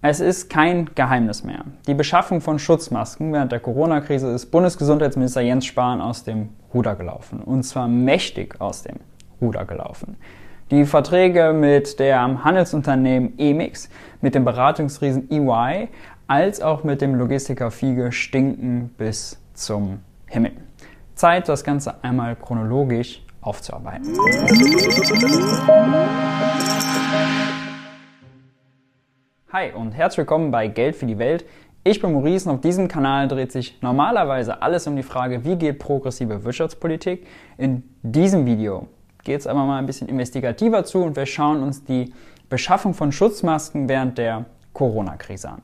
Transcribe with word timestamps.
Es 0.00 0.20
ist 0.20 0.48
kein 0.48 0.90
Geheimnis 0.94 1.42
mehr. 1.42 1.64
Die 1.88 1.94
Beschaffung 1.94 2.40
von 2.40 2.60
Schutzmasken 2.60 3.32
während 3.32 3.50
der 3.50 3.58
Corona-Krise 3.58 4.30
ist 4.30 4.46
Bundesgesundheitsminister 4.46 5.40
Jens 5.40 5.66
Spahn 5.66 6.00
aus 6.00 6.22
dem 6.22 6.50
Ruder 6.72 6.94
gelaufen. 6.94 7.40
Und 7.40 7.64
zwar 7.64 7.88
mächtig 7.88 8.60
aus 8.60 8.84
dem 8.84 8.98
Ruder 9.40 9.64
gelaufen. 9.64 10.16
Die 10.70 10.84
Verträge 10.84 11.52
mit 11.52 11.98
dem 11.98 12.44
Handelsunternehmen 12.44 13.36
Emix, 13.38 13.88
mit 14.20 14.36
dem 14.36 14.44
Beratungsriesen 14.44 15.28
EY, 15.32 15.88
als 16.28 16.62
auch 16.62 16.84
mit 16.84 17.00
dem 17.00 17.16
Logistiker 17.16 17.72
Fiege 17.72 18.12
stinken 18.12 18.90
bis 18.98 19.36
zum 19.54 19.98
Himmel. 20.26 20.52
Zeit, 21.16 21.48
das 21.48 21.64
Ganze 21.64 22.04
einmal 22.04 22.36
chronologisch 22.36 23.24
aufzuarbeiten. 23.40 24.16
Hi 29.50 29.72
und 29.72 29.92
herzlich 29.92 30.18
willkommen 30.18 30.50
bei 30.50 30.68
Geld 30.68 30.94
für 30.94 31.06
die 31.06 31.16
Welt. 31.16 31.46
Ich 31.82 32.02
bin 32.02 32.12
Maurice 32.12 32.46
und 32.46 32.56
auf 32.56 32.60
diesem 32.60 32.86
Kanal 32.86 33.28
dreht 33.28 33.50
sich 33.50 33.80
normalerweise 33.80 34.60
alles 34.60 34.86
um 34.86 34.94
die 34.94 35.02
Frage, 35.02 35.42
wie 35.42 35.56
geht 35.56 35.78
progressive 35.78 36.44
Wirtschaftspolitik. 36.44 37.26
In 37.56 37.82
diesem 38.02 38.44
Video 38.44 38.88
geht 39.24 39.40
es 39.40 39.46
aber 39.46 39.64
mal 39.64 39.78
ein 39.78 39.86
bisschen 39.86 40.06
investigativer 40.06 40.84
zu 40.84 41.02
und 41.02 41.16
wir 41.16 41.24
schauen 41.24 41.62
uns 41.62 41.82
die 41.82 42.12
Beschaffung 42.50 42.92
von 42.92 43.10
Schutzmasken 43.10 43.88
während 43.88 44.18
der 44.18 44.44
Corona-Krise 44.74 45.48
an. 45.48 45.62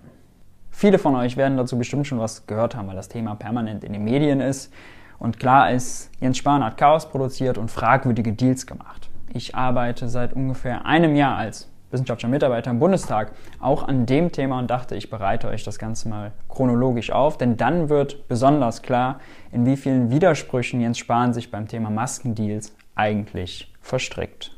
Viele 0.70 0.98
von 0.98 1.14
euch 1.14 1.36
werden 1.36 1.58
dazu 1.58 1.76
bestimmt 1.76 2.06
schon 2.06 2.18
was 2.18 2.46
gehört 2.46 2.74
haben, 2.74 2.88
weil 2.88 2.96
das 2.96 3.10
Thema 3.10 3.34
permanent 3.34 3.84
in 3.84 3.92
den 3.92 4.02
Medien 4.02 4.40
ist. 4.40 4.72
Und 5.18 5.38
klar 5.38 5.70
ist, 5.70 6.10
Jens 6.22 6.38
Spahn 6.38 6.64
hat 6.64 6.78
Chaos 6.78 7.10
produziert 7.10 7.58
und 7.58 7.70
fragwürdige 7.70 8.32
Deals 8.32 8.66
gemacht. 8.66 9.10
Ich 9.34 9.54
arbeite 9.54 10.08
seit 10.08 10.32
ungefähr 10.32 10.86
einem 10.86 11.14
Jahr 11.16 11.36
als 11.36 11.68
wissenschaftlicher 11.94 12.28
Mitarbeiter 12.28 12.70
im 12.70 12.78
Bundestag 12.78 13.32
auch 13.60 13.88
an 13.88 14.04
dem 14.04 14.32
Thema 14.32 14.58
und 14.58 14.68
dachte, 14.68 14.96
ich 14.96 15.08
bereite 15.08 15.48
euch 15.48 15.64
das 15.64 15.78
Ganze 15.78 16.10
mal 16.10 16.32
chronologisch 16.50 17.10
auf, 17.10 17.38
denn 17.38 17.56
dann 17.56 17.88
wird 17.88 18.28
besonders 18.28 18.82
klar, 18.82 19.20
in 19.50 19.64
wie 19.64 19.78
vielen 19.78 20.10
Widersprüchen 20.10 20.82
Jens 20.82 20.98
Spahn 20.98 21.32
sich 21.32 21.50
beim 21.50 21.68
Thema 21.68 21.88
Maskendeals 21.88 22.74
eigentlich 22.94 23.72
verstrickt. 23.80 24.54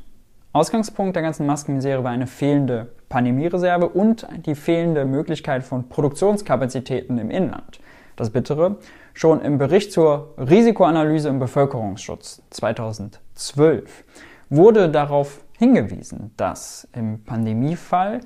Ausgangspunkt 0.51 1.15
der 1.15 1.23
ganzen 1.23 1.45
Maskenmisere 1.45 2.03
war 2.03 2.11
eine 2.11 2.27
fehlende 2.27 2.87
Pandemiereserve 3.09 3.87
und 3.87 4.27
die 4.45 4.55
fehlende 4.55 5.05
Möglichkeit 5.05 5.63
von 5.63 5.87
Produktionskapazitäten 5.87 7.19
im 7.19 7.29
Inland. 7.29 7.79
Das 8.15 8.31
Bittere, 8.31 8.77
schon 9.13 9.41
im 9.41 9.59
Bericht 9.59 9.91
zur 9.91 10.33
Risikoanalyse 10.37 11.29
im 11.29 11.37
Bevölkerungsschutz 11.37 12.41
2012 12.49 14.03
wurde 14.49 14.89
darauf 14.89 15.43
hingewiesen, 15.57 16.31
dass 16.37 16.87
im 16.93 17.23
Pandemiefall 17.23 18.21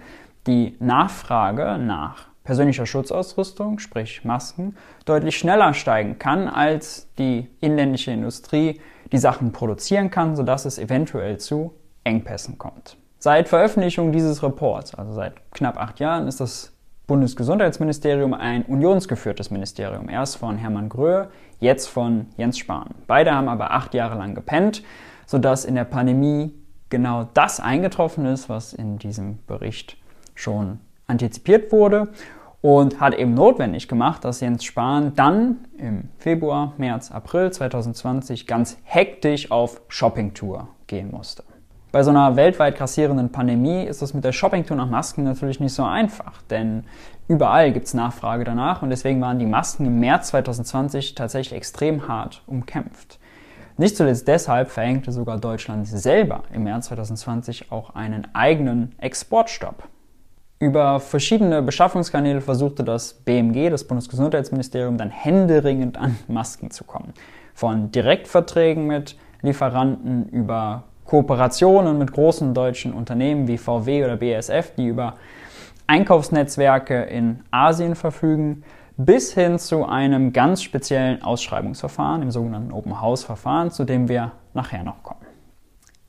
die 0.48 0.76
Nachfrage 0.80 1.78
nach 1.78 2.28
persönlicher 2.44 2.86
Schutzausrüstung, 2.86 3.80
sprich 3.80 4.24
Masken, 4.26 4.76
deutlich 5.06 5.38
schneller 5.38 5.74
steigen 5.74 6.18
kann, 6.18 6.48
als 6.48 7.08
die 7.18 7.50
inländische 7.59 8.12
Industrie 8.12 8.82
die 9.12 9.18
Sachen 9.18 9.52
produzieren 9.52 10.09
kann, 10.09 10.36
sodass 10.36 10.66
es 10.66 10.80
eventuell 10.80 11.38
zu 11.38 11.74
Engpässen 12.04 12.58
kommt. 12.58 12.98
Seit 13.20 13.50
Veröffentlichung 13.50 14.12
dieses 14.12 14.42
Reports, 14.42 14.96
also 14.96 15.14
seit 15.14 15.52
knapp 15.52 15.78
acht 15.78 16.00
Jahren, 16.00 16.28
ist 16.28 16.40
das 16.40 16.74
Bundesgesundheitsministerium 17.06 18.34
ein 18.34 18.64
unionsgeführtes 18.64 19.52
Ministerium. 19.52 20.09
Erst 20.09 20.38
von 20.38 20.58
Hermann 20.58 20.90
Gröhe, 20.90 21.30
jetzt 21.59 21.88
von 21.88 22.28
Jens 22.38 22.58
Spahn. 22.58 22.96
Beide 23.06 23.34
haben 23.34 23.50
aber 23.50 23.72
acht 23.72 23.94
Jahre 23.94 24.18
lang 24.18 24.34
gepennt, 24.34 24.82
sodass 25.26 25.66
in 25.66 25.76
der 25.76 25.84
Pandemie 25.84 26.54
genau 26.92 27.28
das 27.34 27.59
eingetroffen 27.59 28.25
ist, 28.25 28.47
was 28.50 28.73
in 28.73 29.00
diesem 29.00 29.39
Bericht 29.47 29.97
schon 30.36 30.80
antizipiert 31.08 31.72
wurde 31.72 32.09
und 32.61 33.00
hat 33.00 33.16
eben 33.16 33.34
notwendig 33.34 33.88
gemacht, 33.88 34.23
dass 34.23 34.39
Jens 34.39 34.64
Spahn 34.64 35.14
dann 35.16 35.66
im 35.78 36.09
Februar, 36.19 36.73
März, 36.78 37.12
April 37.12 37.52
2020 37.52 38.45
ganz 38.45 38.78
hektisch 38.84 39.50
auf 39.50 39.81
Shoppingtour 39.88 40.68
gehen 40.85 41.09
musste. 41.09 41.44
Bei 41.91 42.03
so 42.03 42.12
einer 42.12 42.38
weltweit 42.38 42.78
grassierenden 42.78 43.34
Pandemie 43.34 43.84
ist 43.84 44.01
es 44.01 44.13
mit 44.13 44.24
der 44.24 44.31
Shoppingtour 44.31 44.78
nach 44.78 44.90
Masken 44.90 45.24
natürlich 45.24 45.59
nicht 45.59 45.74
so 45.74 45.84
einfach, 45.84 46.41
denn 46.44 46.85
überall 47.28 47.74
gibt 47.74 47.88
es 47.88 47.94
Nachfrage 47.94 48.46
danach 48.46 48.81
und 48.81 48.91
deswegen 48.91 49.19
waren 49.19 49.40
die 49.40 49.46
Masken 49.46 49.85
im 49.85 50.00
März 50.00 50.30
2020 50.30 51.16
tatsächlich 51.16 51.57
extrem 51.57 52.07
hart 52.07 52.44
umkämpft. 52.47 53.19
Nicht 53.81 53.97
zuletzt 53.97 54.28
deshalb 54.28 54.69
verhängte 54.69 55.12
sogar 55.12 55.40
Deutschland 55.40 55.88
selber 55.88 56.44
im 56.53 56.66
März 56.66 56.86
2020 56.90 57.72
auch 57.72 57.96
einen 57.96 58.28
eigenen 58.36 58.94
Exportstopp. 59.00 59.88
Über 60.59 61.00
verschiedene 61.00 61.64
Beschaffungskanäle 61.64 62.42
versuchte 62.42 62.84
das 62.84 63.16
BMG, 63.16 63.72
das 63.72 63.86
Bundesgesundheitsministerium, 63.86 65.00
dann 65.00 65.09
händeringend 65.09 65.97
an 65.97 66.16
Masken 66.28 66.69
zu 66.69 66.84
kommen. 66.84 67.16
Von 67.56 67.92
Direktverträgen 67.92 68.86
mit 68.86 69.18
Lieferanten 69.42 70.30
über 70.30 70.84
Kooperationen 71.06 71.98
mit 71.98 72.12
großen 72.12 72.53
deutschen 72.53 72.94
Unternehmen 72.94 73.48
wie 73.48 73.58
VW 73.58 74.06
oder 74.06 74.18
BASF, 74.18 74.75
die 74.78 74.86
über 74.86 75.16
Einkaufsnetzwerke 75.88 77.02
in 77.02 77.40
Asien 77.50 77.96
verfügen, 77.96 78.63
bis 79.06 79.34
hin 79.34 79.59
zu 79.59 79.85
einem 79.85 80.34
ganz 80.34 80.62
speziellen 80.63 81.22
Ausschreibungsverfahren, 81.23 82.22
dem 82.22 82.31
sogenannten 82.31 82.72
Open 82.72 83.01
House 83.01 83.23
Verfahren, 83.23 83.72
zu 83.72 83.84
dem 83.84 84.07
wir 84.07 84.31
nachher 84.53 84.84
noch 84.84 85.03
kommen. 85.03 85.22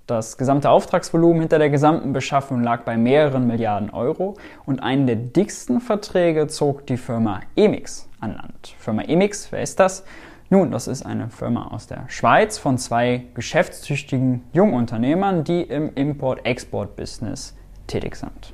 Das 0.07 0.37
gesamte 0.37 0.69
Auftragsvolumen 0.69 1.41
hinter 1.41 1.59
der 1.59 1.71
gesamten 1.71 2.13
Beschaffung 2.13 2.63
lag 2.63 2.83
bei 2.83 2.97
mehreren 2.97 3.47
Milliarden 3.47 3.91
Euro 3.91 4.37
und 4.67 4.83
einen 4.83 5.07
der 5.07 5.17
dicksten 5.17 5.81
Verträge 5.81 6.49
zog 6.49 6.87
die 6.87 6.97
Firma 6.97 7.41
Emix 7.57 8.09
an 8.21 8.35
Land. 8.35 8.75
Firma 8.79 9.03
Emix, 9.03 9.51
wer 9.53 9.63
ist 9.63 9.79
das? 9.81 10.05
Nun, 10.51 10.71
das 10.71 10.87
ist 10.87 11.07
eine 11.07 11.31
Firma 11.31 11.69
aus 11.69 11.87
der 11.87 12.05
Schweiz 12.09 12.59
von 12.59 12.77
zwei 12.77 13.25
geschäftstüchtigen 13.33 14.43
Jungunternehmern, 14.53 15.45
die 15.45 15.63
im 15.63 15.95
Import-Export-Business 15.95 17.57
tätig 17.87 18.17
sind. 18.17 18.53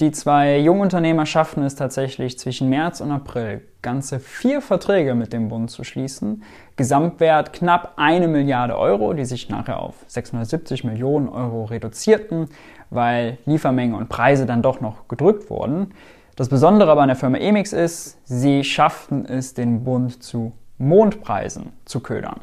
Die 0.00 0.10
zwei 0.10 0.58
Jungunternehmer 0.58 1.24
schafften 1.24 1.62
es 1.62 1.76
tatsächlich 1.76 2.36
zwischen 2.36 2.68
März 2.68 3.00
und 3.00 3.12
April 3.12 3.62
ganze 3.80 4.18
vier 4.18 4.60
Verträge 4.60 5.14
mit 5.14 5.32
dem 5.32 5.48
Bund 5.48 5.70
zu 5.70 5.84
schließen. 5.84 6.42
Gesamtwert 6.74 7.52
knapp 7.52 7.92
eine 7.94 8.26
Milliarde 8.26 8.76
Euro, 8.76 9.12
die 9.12 9.24
sich 9.24 9.48
nachher 9.50 9.80
auf 9.80 9.94
670 10.08 10.82
Millionen 10.82 11.28
Euro 11.28 11.66
reduzierten, 11.66 12.48
weil 12.90 13.38
Liefermenge 13.46 13.96
und 13.96 14.08
Preise 14.08 14.46
dann 14.46 14.62
doch 14.62 14.80
noch 14.80 15.06
gedrückt 15.06 15.48
wurden. 15.48 15.92
Das 16.34 16.48
Besondere 16.48 16.90
aber 16.90 17.02
an 17.02 17.08
der 17.08 17.16
Firma 17.16 17.38
Emix 17.38 17.72
ist, 17.72 18.18
sie 18.24 18.64
schafften 18.64 19.24
es, 19.26 19.54
den 19.54 19.84
Bund 19.84 20.24
zu 20.24 20.52
Mondpreisen 20.78 21.72
zu 21.84 22.00
ködern. 22.00 22.40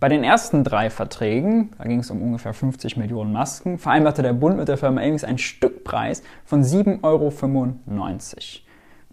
Bei 0.00 0.08
den 0.08 0.22
ersten 0.22 0.62
drei 0.62 0.90
Verträgen, 0.90 1.70
da 1.76 1.82
ging 1.82 1.98
es 1.98 2.10
um 2.12 2.22
ungefähr 2.22 2.54
50 2.54 2.96
Millionen 2.96 3.32
Masken, 3.32 3.78
vereinbarte 3.78 4.22
der 4.22 4.32
Bund 4.32 4.56
mit 4.56 4.68
der 4.68 4.76
Firma 4.76 5.00
Amix 5.00 5.24
einen 5.24 5.38
Stückpreis 5.38 6.22
von 6.44 6.62
7,95 6.62 7.02
Euro. 7.02 7.32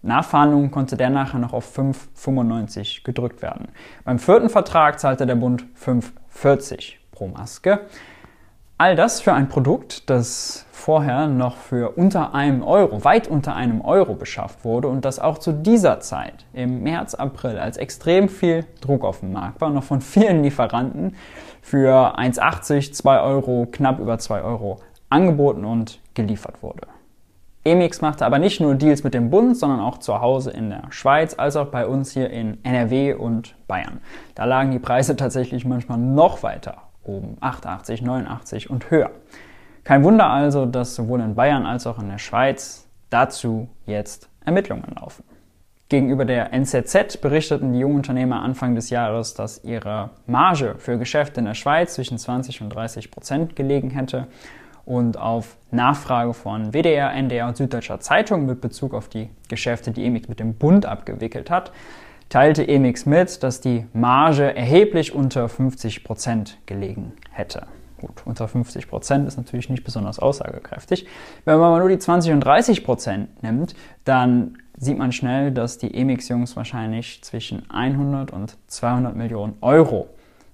Nach 0.03 0.23
Verhandlungen 0.23 0.69
konnte 0.69 0.95
der 0.95 1.09
nachher 1.09 1.39
noch 1.39 1.53
auf 1.53 1.75
5,95 1.75 3.03
gedrückt 3.03 3.41
werden. 3.41 3.69
Beim 4.03 4.19
vierten 4.19 4.49
Vertrag 4.49 4.99
zahlte 4.99 5.25
der 5.25 5.33
Bund 5.33 5.65
5,40 5.83 6.93
pro 7.09 7.29
Maske. 7.29 7.79
All 8.77 8.97
das 8.97 9.21
für 9.21 9.31
ein 9.31 9.47
Produkt, 9.47 10.09
das 10.09 10.65
vorher 10.69 11.27
noch 11.27 11.55
für 11.55 11.91
unter 11.91 12.35
einem 12.35 12.61
Euro, 12.61 13.05
weit 13.05 13.29
unter 13.29 13.55
einem 13.55 13.79
Euro 13.79 14.15
beschafft 14.15 14.65
wurde 14.65 14.89
und 14.89 15.05
das 15.05 15.17
auch 15.17 15.37
zu 15.37 15.53
dieser 15.53 16.01
Zeit 16.01 16.45
im 16.51 16.83
März, 16.83 17.15
April 17.15 17.57
als 17.57 17.77
extrem 17.77 18.27
viel 18.27 18.65
Druck 18.81 19.05
auf 19.05 19.21
dem 19.21 19.31
Markt 19.31 19.61
war, 19.61 19.69
noch 19.69 19.85
von 19.85 20.01
vielen 20.01 20.43
Lieferanten 20.43 21.15
für 21.61 22.19
1,80, 22.19 22.91
2 22.91 23.21
Euro, 23.21 23.65
knapp 23.71 23.99
über 23.99 24.17
2 24.17 24.41
Euro 24.41 24.81
angeboten 25.09 25.63
und 25.63 26.01
geliefert 26.13 26.61
wurde. 26.61 26.87
Emix 27.63 28.01
machte 28.01 28.25
aber 28.25 28.39
nicht 28.39 28.59
nur 28.59 28.75
Deals 28.75 29.05
mit 29.05 29.13
dem 29.13 29.29
Bund, 29.29 29.55
sondern 29.55 29.79
auch 29.79 29.99
zu 29.99 30.19
Hause 30.19 30.51
in 30.51 30.69
der 30.69 30.83
Schweiz, 30.89 31.33
als 31.39 31.55
auch 31.55 31.67
bei 31.67 31.87
uns 31.87 32.11
hier 32.11 32.29
in 32.29 32.57
NRW 32.65 33.13
und 33.13 33.55
Bayern. 33.69 34.01
Da 34.35 34.43
lagen 34.43 34.71
die 34.71 34.79
Preise 34.79 35.15
tatsächlich 35.15 35.63
manchmal 35.63 35.97
noch 35.97 36.43
weiter 36.43 36.84
oben 37.05 37.37
88, 37.39 38.01
89 38.01 38.69
und 38.69 38.91
höher. 38.91 39.11
Kein 39.83 40.03
Wunder 40.03 40.29
also, 40.29 40.65
dass 40.65 40.95
sowohl 40.95 41.21
in 41.21 41.35
Bayern 41.35 41.65
als 41.65 41.85
auch 41.85 41.99
in 41.99 42.09
der 42.09 42.17
Schweiz 42.17 42.87
dazu 43.09 43.69
jetzt 43.85 44.29
Ermittlungen 44.43 44.95
laufen. 44.99 45.23
Gegenüber 45.87 46.25
der 46.25 46.51
NZZ 46.51 47.21
berichteten 47.21 47.73
die 47.73 47.79
Jungunternehmer 47.79 48.41
Anfang 48.41 48.73
des 48.73 48.89
Jahres, 48.89 49.35
dass 49.35 49.63
ihre 49.63 50.09
Marge 50.25 50.75
für 50.79 50.97
Geschäfte 50.97 51.39
in 51.39 51.45
der 51.45 51.53
Schweiz 51.53 51.93
zwischen 51.93 52.17
20 52.17 52.61
und 52.61 52.69
30 52.69 53.11
Prozent 53.11 53.55
gelegen 53.55 53.91
hätte. 53.91 54.27
Und 54.83 55.17
auf 55.17 55.57
Nachfrage 55.69 56.33
von 56.33 56.73
WDR, 56.73 57.11
NDR 57.11 57.47
und 57.47 57.57
Süddeutscher 57.57 57.99
Zeitung 57.99 58.47
mit 58.47 58.61
Bezug 58.61 58.95
auf 58.95 59.09
die 59.09 59.29
Geschäfte, 59.47 59.91
die 59.91 60.05
EMIG 60.05 60.27
mit 60.29 60.39
dem 60.39 60.55
Bund 60.55 60.87
abgewickelt 60.87 61.51
hat, 61.51 61.71
teilte 62.29 62.67
Emix 62.67 63.05
mit, 63.05 63.43
dass 63.43 63.61
die 63.61 63.85
Marge 63.93 64.55
erheblich 64.55 65.13
unter 65.13 65.47
50 65.49 66.03
Prozent 66.03 66.57
gelegen 66.65 67.13
hätte. 67.31 67.67
Gut, 67.97 68.23
unter 68.25 68.47
50 68.47 68.87
Prozent 68.87 69.27
ist 69.27 69.37
natürlich 69.37 69.69
nicht 69.69 69.83
besonders 69.83 70.19
aussagekräftig. 70.19 71.07
Wenn 71.45 71.57
man 71.57 71.67
aber 71.67 71.79
nur 71.79 71.89
die 71.89 71.97
20 71.97 72.33
und 72.33 72.41
30 72.41 72.83
Prozent 72.83 73.41
nimmt, 73.41 73.75
dann 74.03 74.57
sieht 74.77 74.97
man 74.97 75.11
schnell, 75.11 75.51
dass 75.51 75.77
die 75.77 75.93
Emix-Jungs 75.95 76.55
wahrscheinlich 76.55 77.23
zwischen 77.23 77.69
100 77.69 78.31
und 78.31 78.57
200 78.67 79.15
Millionen 79.15 79.57
Euro 79.61 80.09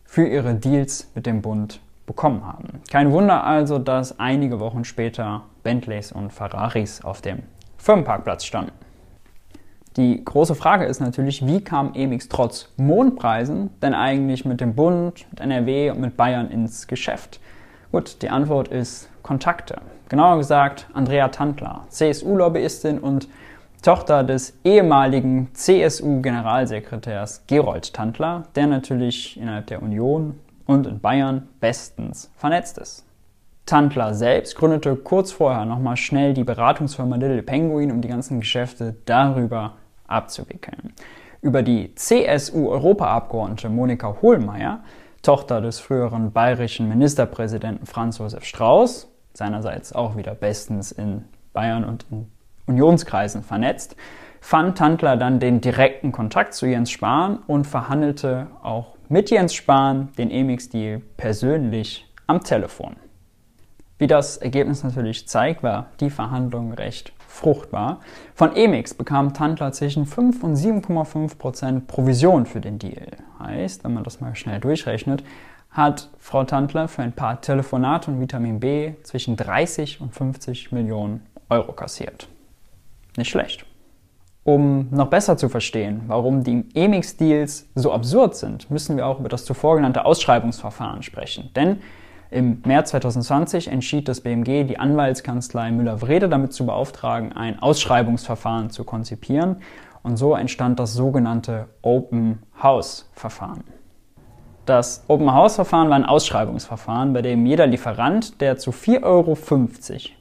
für 0.05 0.27
ihre 0.27 0.53
Deals 0.53 1.09
mit 1.15 1.25
dem 1.25 1.41
Bund 1.41 1.79
bekommen 2.05 2.45
haben. 2.45 2.81
Kein 2.91 3.11
Wunder 3.11 3.43
also, 3.43 3.79
dass 3.79 4.19
einige 4.19 4.59
Wochen 4.59 4.83
später 4.83 5.43
Bentleys 5.63 6.11
und 6.11 6.31
Ferraris 6.31 7.03
auf 7.03 7.21
dem 7.21 7.43
Firmenparkplatz 7.77 8.45
standen. 8.45 8.73
Die 9.97 10.23
große 10.23 10.55
Frage 10.55 10.85
ist 10.85 11.01
natürlich, 11.01 11.45
wie 11.45 11.61
kam 11.61 11.93
Emix 11.93 12.29
trotz 12.29 12.69
Mondpreisen 12.77 13.71
denn 13.81 13.93
eigentlich 13.93 14.45
mit 14.45 14.61
dem 14.61 14.73
Bund, 14.73 15.25
mit 15.29 15.41
NRW 15.41 15.91
und 15.91 15.99
mit 15.99 16.15
Bayern 16.15 16.49
ins 16.49 16.87
Geschäft? 16.87 17.41
Gut, 17.91 18.21
die 18.21 18.29
Antwort 18.29 18.69
ist 18.69 19.09
Kontakte. 19.21 19.81
Genauer 20.07 20.37
gesagt 20.37 20.87
Andrea 20.93 21.27
Tantler, 21.27 21.85
CSU-Lobbyistin 21.89 22.99
und 22.99 23.27
Tochter 23.81 24.23
des 24.23 24.57
ehemaligen 24.63 25.49
CSU-Generalsekretärs 25.53 27.43
Gerold 27.47 27.93
Tantler, 27.93 28.43
der 28.55 28.67
natürlich 28.67 29.37
innerhalb 29.37 29.67
der 29.67 29.83
Union 29.83 30.39
und 30.67 30.87
in 30.87 31.01
Bayern 31.01 31.49
bestens 31.59 32.31
vernetzt 32.37 32.77
ist. 32.77 33.05
Tantler 33.65 34.13
selbst 34.13 34.55
gründete 34.55 34.95
kurz 34.95 35.33
vorher 35.33 35.65
nochmal 35.65 35.97
schnell 35.97 36.33
die 36.33 36.45
Beratungsfirma 36.45 37.17
Little 37.17 37.43
Penguin, 37.43 37.91
um 37.91 38.01
die 38.01 38.07
ganzen 38.07 38.39
Geschäfte 38.39 38.95
darüber 39.05 39.73
abzuwickeln. 40.11 40.93
Über 41.41 41.63
die 41.63 41.95
CSU-Europaabgeordnete 41.95 43.69
Monika 43.69 44.17
Hohlmeier, 44.21 44.83
Tochter 45.21 45.61
des 45.61 45.79
früheren 45.79 46.31
bayerischen 46.31 46.87
Ministerpräsidenten 46.87 47.85
Franz 47.85 48.17
Josef 48.17 48.43
Strauß, 48.43 49.07
seinerseits 49.33 49.93
auch 49.93 50.17
wieder 50.17 50.35
bestens 50.35 50.91
in 50.91 51.25
Bayern 51.53 51.83
und 51.83 52.05
in 52.11 52.27
Unionskreisen 52.67 53.43
vernetzt, 53.43 53.95
fand 54.39 54.77
Tantler 54.77 55.17
dann 55.17 55.39
den 55.39 55.61
direkten 55.61 56.11
Kontakt 56.11 56.53
zu 56.53 56.65
Jens 56.65 56.89
Spahn 56.89 57.39
und 57.47 57.65
verhandelte 57.65 58.47
auch 58.63 58.95
mit 59.09 59.29
Jens 59.29 59.53
Spahn 59.53 60.09
den 60.17 60.31
Emix-Deal 60.31 61.01
persönlich 61.17 62.11
am 62.27 62.43
Telefon. 62.43 62.95
Wie 63.99 64.07
das 64.07 64.37
Ergebnis 64.37 64.83
natürlich 64.83 65.27
zeigt, 65.27 65.61
war 65.61 65.87
die 65.99 66.09
Verhandlung 66.09 66.73
recht 66.73 67.13
fruchtbar. 67.31 68.01
Von 68.35 68.55
Emix 68.55 68.93
bekam 68.93 69.33
Tantler 69.33 69.71
zwischen 69.71 70.05
5 70.05 70.43
und 70.43 70.55
7,5 70.55 71.37
Prozent 71.37 71.87
Provision 71.87 72.45
für 72.45 72.61
den 72.61 72.77
Deal. 72.77 73.07
Heißt, 73.39 73.83
wenn 73.83 73.93
man 73.93 74.03
das 74.03 74.21
mal 74.21 74.35
schnell 74.35 74.59
durchrechnet, 74.59 75.23
hat 75.71 76.09
Frau 76.19 76.43
Tantler 76.43 76.87
für 76.87 77.01
ein 77.01 77.13
paar 77.13 77.39
Telefonate 77.41 78.11
und 78.11 78.19
Vitamin 78.19 78.59
B 78.59 78.93
zwischen 79.03 79.37
30 79.37 80.01
und 80.01 80.13
50 80.13 80.71
Millionen 80.71 81.25
Euro 81.49 81.71
kassiert. 81.71 82.27
Nicht 83.17 83.29
schlecht. 83.29 83.65
Um 84.43 84.87
noch 84.89 85.07
besser 85.07 85.37
zu 85.37 85.49
verstehen, 85.49 86.01
warum 86.07 86.43
die 86.43 86.65
Emix-Deals 86.73 87.69
so 87.75 87.91
absurd 87.93 88.35
sind, 88.35 88.71
müssen 88.71 88.97
wir 88.97 89.05
auch 89.05 89.19
über 89.19 89.29
das 89.29 89.45
zuvor 89.45 89.75
genannte 89.75 90.03
Ausschreibungsverfahren 90.03 91.03
sprechen. 91.03 91.51
Denn 91.55 91.77
im 92.31 92.61
März 92.65 92.91
2020 92.91 93.67
entschied 93.67 94.07
das 94.07 94.21
BMG, 94.21 94.63
die 94.63 94.79
Anwaltskanzlei 94.79 95.69
Müller-Wrede 95.71 96.29
damit 96.29 96.53
zu 96.53 96.65
beauftragen, 96.65 97.33
ein 97.33 97.61
Ausschreibungsverfahren 97.61 98.69
zu 98.69 98.85
konzipieren. 98.85 99.57
Und 100.01 100.15
so 100.15 100.33
entstand 100.33 100.79
das 100.79 100.93
sogenannte 100.93 101.67
Open 101.81 102.39
House 102.63 103.09
Verfahren. 103.11 103.65
Das 104.65 105.03
Open 105.09 105.33
House 105.33 105.55
Verfahren 105.55 105.89
war 105.89 105.97
ein 105.97 106.05
Ausschreibungsverfahren, 106.05 107.11
bei 107.11 107.21
dem 107.21 107.45
jeder 107.45 107.67
Lieferant, 107.67 108.39
der 108.39 108.57
zu 108.57 108.71
4,50 108.71 109.03
Euro 109.03 109.35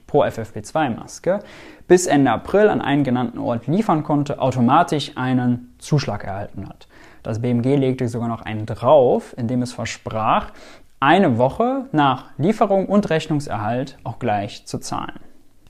pro 0.09 0.25
FFP2-Maske 0.25 1.39
bis 1.87 2.07
Ende 2.07 2.33
April 2.33 2.69
an 2.69 2.81
einen 2.81 3.05
genannten 3.05 3.39
Ort 3.39 3.69
liefern 3.69 4.03
konnte, 4.03 4.41
automatisch 4.41 5.13
einen 5.17 5.75
Zuschlag 5.79 6.25
erhalten 6.25 6.69
hat. 6.69 6.89
Das 7.23 7.43
BMG 7.43 7.77
legte 7.77 8.09
sogar 8.09 8.29
noch 8.29 8.43
einen 8.43 8.67
drauf, 8.67 9.35
indem 9.37 9.63
es 9.63 9.73
versprach, 9.73 10.53
eine 11.01 11.39
Woche 11.39 11.87
nach 11.93 12.27
Lieferung 12.37 12.87
und 12.87 13.09
Rechnungserhalt 13.09 13.97
auch 14.05 14.19
gleich 14.19 14.67
zu 14.67 14.79
zahlen. 14.79 15.19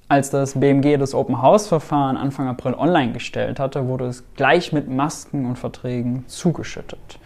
Als 0.08 0.30
das 0.30 0.58
BMG 0.58 0.98
das 0.98 1.14
Open 1.14 1.40
House 1.40 1.68
Verfahren 1.68 2.16
Anfang 2.16 2.48
April 2.48 2.74
online 2.74 3.12
gestellt 3.12 3.60
hatte, 3.60 3.86
wurde 3.86 4.06
es 4.06 4.24
gleich 4.34 4.72
mit 4.72 4.88
Masken 4.88 5.46
und 5.46 5.56
Verträgen 5.56 6.24
zugeschüttet. 6.26 7.20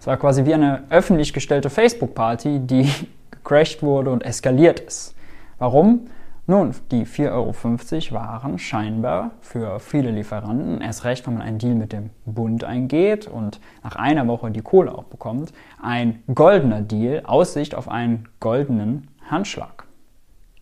Es 0.00 0.08
war 0.08 0.16
quasi 0.16 0.44
wie 0.44 0.54
eine 0.54 0.82
öffentlich 0.90 1.32
gestellte 1.32 1.70
Facebook-Party, 1.70 2.58
die 2.58 2.90
gecrashed 3.30 3.84
wurde 3.84 4.10
und 4.10 4.24
eskaliert 4.24 4.80
ist. 4.80 5.14
Warum? 5.60 6.08
Nun, 6.46 6.74
die 6.90 7.06
4,50 7.06 8.12
Euro 8.12 8.20
waren 8.20 8.58
scheinbar 8.58 9.30
für 9.40 9.80
viele 9.80 10.10
Lieferanten, 10.10 10.82
erst 10.82 11.04
recht, 11.04 11.26
wenn 11.26 11.34
man 11.34 11.42
einen 11.42 11.58
Deal 11.58 11.74
mit 11.74 11.94
dem 11.94 12.10
Bund 12.26 12.64
eingeht 12.64 13.26
und 13.26 13.60
nach 13.82 13.96
einer 13.96 14.28
Woche 14.28 14.50
die 14.50 14.60
Kohle 14.60 14.94
auch 14.94 15.04
bekommt, 15.04 15.54
ein 15.80 16.22
goldener 16.34 16.82
Deal, 16.82 17.22
Aussicht 17.24 17.74
auf 17.74 17.88
einen 17.88 18.28
goldenen 18.40 19.08
Handschlag. 19.30 19.83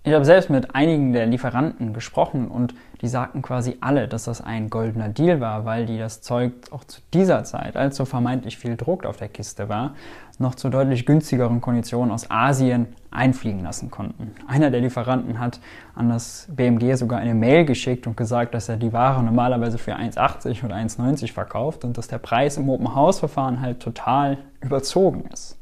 Ich 0.04 0.12
habe 0.12 0.24
selbst 0.24 0.50
mit 0.50 0.74
einigen 0.74 1.12
der 1.12 1.26
Lieferanten 1.26 1.92
gesprochen 1.92 2.48
und 2.48 2.74
die 3.02 3.06
sagten 3.06 3.40
quasi 3.40 3.76
alle, 3.80 4.08
dass 4.08 4.24
das 4.24 4.40
ein 4.40 4.68
goldener 4.68 5.08
Deal 5.08 5.40
war, 5.40 5.64
weil 5.64 5.86
die 5.86 5.96
das 5.96 6.22
Zeug 6.22 6.54
auch 6.72 6.82
zu 6.82 7.00
dieser 7.14 7.44
Zeit, 7.44 7.76
als 7.76 7.98
so 7.98 8.04
vermeintlich 8.04 8.58
viel 8.58 8.76
Druck 8.76 9.06
auf 9.06 9.18
der 9.18 9.28
Kiste 9.28 9.68
war, 9.68 9.94
noch 10.40 10.56
zu 10.56 10.70
deutlich 10.70 11.06
günstigeren 11.06 11.60
Konditionen 11.60 12.10
aus 12.10 12.28
Asien 12.32 12.88
einfliegen 13.12 13.62
lassen 13.62 13.92
konnten. 13.92 14.32
Einer 14.48 14.72
der 14.72 14.80
Lieferanten 14.80 15.38
hat 15.38 15.60
an 15.94 16.08
das 16.08 16.48
BMG 16.50 16.96
sogar 16.96 17.20
eine 17.20 17.34
Mail 17.34 17.64
geschickt 17.64 18.08
und 18.08 18.16
gesagt, 18.16 18.54
dass 18.54 18.68
er 18.68 18.78
die 18.78 18.92
Ware 18.92 19.22
normalerweise 19.22 19.78
für 19.78 19.94
1,80 19.94 20.64
oder 20.64 20.74
1,90 20.74 21.32
verkauft 21.32 21.84
und 21.84 21.96
dass 21.96 22.08
der 22.08 22.18
Preis 22.18 22.56
im 22.56 22.68
Open 22.68 22.92
House 22.96 23.20
Verfahren 23.20 23.60
halt 23.60 23.78
total 23.78 24.38
überzogen 24.60 25.26
ist. 25.32 25.61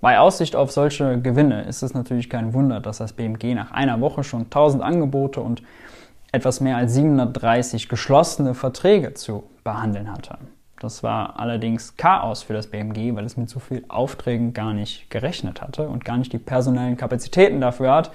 Bei 0.00 0.18
Aussicht 0.18 0.54
auf 0.54 0.72
solche 0.72 1.20
Gewinne 1.20 1.62
ist 1.62 1.82
es 1.82 1.94
natürlich 1.94 2.28
kein 2.28 2.52
Wunder, 2.52 2.80
dass 2.80 2.98
das 2.98 3.14
BMG 3.14 3.54
nach 3.54 3.70
einer 3.70 4.00
Woche 4.00 4.24
schon 4.24 4.42
1000 4.42 4.82
Angebote 4.82 5.40
und 5.40 5.62
etwas 6.32 6.60
mehr 6.60 6.76
als 6.76 6.92
730 6.94 7.88
geschlossene 7.88 8.54
Verträge 8.54 9.14
zu 9.14 9.44
behandeln 9.64 10.12
hatte. 10.12 10.36
Das 10.80 11.02
war 11.02 11.40
allerdings 11.40 11.96
Chaos 11.96 12.42
für 12.42 12.52
das 12.52 12.66
BMG, 12.66 13.16
weil 13.16 13.24
es 13.24 13.38
mit 13.38 13.48
so 13.48 13.58
vielen 13.58 13.88
Aufträgen 13.88 14.52
gar 14.52 14.74
nicht 14.74 15.08
gerechnet 15.08 15.62
hatte 15.62 15.88
und 15.88 16.04
gar 16.04 16.18
nicht 16.18 16.34
die 16.34 16.38
personellen 16.38 16.98
Kapazitäten 16.98 17.62
dafür 17.62 17.94
hat, 17.94 18.10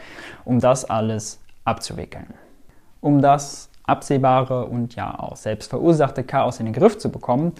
um 0.46 0.60
das 0.60 0.86
alles 0.86 1.40
abzuwickeln. 1.66 2.28
Um 3.00 3.24
das 3.24 3.72
absehbare 3.84 4.66
und 4.66 4.96
ja 4.96 5.18
auch 5.18 5.36
selbst 5.36 5.72
verursachte 5.72 6.24
Chaos 6.24 6.60
in 6.60 6.68
den 6.68 6.76
Griff 6.76 7.00
zu 7.00 7.10
bekommen, 7.10 7.54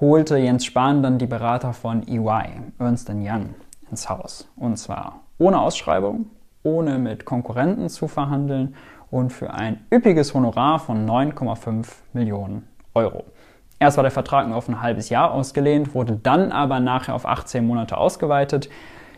holte 0.00 0.36
Jens 0.36 0.64
Spahn 0.64 1.02
dann 1.02 1.18
die 1.18 1.26
Berater 1.26 1.72
von 1.72 2.06
EY, 2.06 2.72
Ernst 2.78 3.08
Young, 3.10 3.54
ins 3.90 4.08
Haus. 4.08 4.48
Und 4.56 4.76
zwar 4.76 5.20
ohne 5.38 5.60
Ausschreibung, 5.60 6.26
ohne 6.62 6.98
mit 6.98 7.24
Konkurrenten 7.24 7.88
zu 7.88 8.08
verhandeln 8.08 8.74
und 9.10 9.32
für 9.32 9.52
ein 9.52 9.84
üppiges 9.92 10.34
Honorar 10.34 10.78
von 10.78 11.06
9,5 11.08 11.86
Millionen 12.12 12.68
Euro. 12.94 13.24
Erst 13.78 13.96
war 13.96 14.02
der 14.02 14.12
Vertrag 14.12 14.46
nur 14.46 14.56
auf 14.56 14.68
ein 14.68 14.80
halbes 14.80 15.08
Jahr 15.08 15.32
ausgelehnt, 15.32 15.94
wurde 15.94 16.16
dann 16.16 16.52
aber 16.52 16.78
nachher 16.78 17.14
auf 17.14 17.26
18 17.26 17.66
Monate 17.66 17.96
ausgeweitet. 17.96 18.68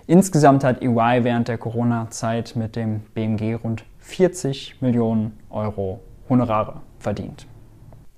Insgesamt 0.06 0.64
hat 0.64 0.82
EY 0.82 1.22
während 1.22 1.48
der 1.48 1.58
Corona-Zeit 1.58 2.56
mit 2.56 2.74
dem 2.76 3.00
BMG 3.14 3.54
rund 3.62 3.84
40 3.98 4.80
Millionen 4.80 5.38
Euro 5.50 6.00
Honorare 6.28 6.80
verdient. 6.98 7.46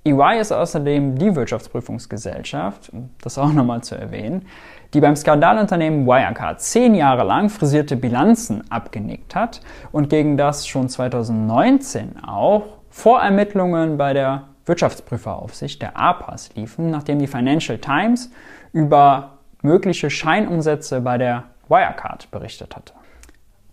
EY 0.07 0.39
ist 0.41 0.53
außerdem 0.53 1.19
die 1.19 1.35
Wirtschaftsprüfungsgesellschaft, 1.35 2.93
das 3.21 3.39
auch 3.39 3.53
nochmal 3.53 3.83
zu 3.83 3.97
erwähnen, 3.97 4.47
die 4.95 5.01
beim 5.01 5.17
Skandalunternehmen 5.17 6.07
Wirecard 6.07 6.61
zehn 6.61 6.95
Jahre 6.95 7.25
lang 7.25 7.49
frisierte 7.49 7.97
Bilanzen 7.97 8.71
abgenickt 8.71 9.35
hat 9.35 9.61
und 9.91 10.09
gegen 10.09 10.37
das 10.37 10.67
schon 10.67 10.89
2019 10.89 12.23
auch 12.25 12.65
Vorermittlungen 12.91 13.99
bei 13.99 14.13
der 14.13 14.45
Wirtschaftsprüferaufsicht, 14.65 15.83
der 15.83 15.99
APAS, 15.99 16.55
liefen, 16.55 16.91
nachdem 16.91 17.19
die 17.19 17.27
Financial 17.27 17.79
Times 17.79 18.31
über 18.73 19.39
mögliche 19.63 20.11
Scheinumsätze 20.11 21.01
bei 21.01 21.19
der 21.19 21.45
Wirecard 21.69 22.31
berichtet 22.31 22.77
hatte. 22.77 22.93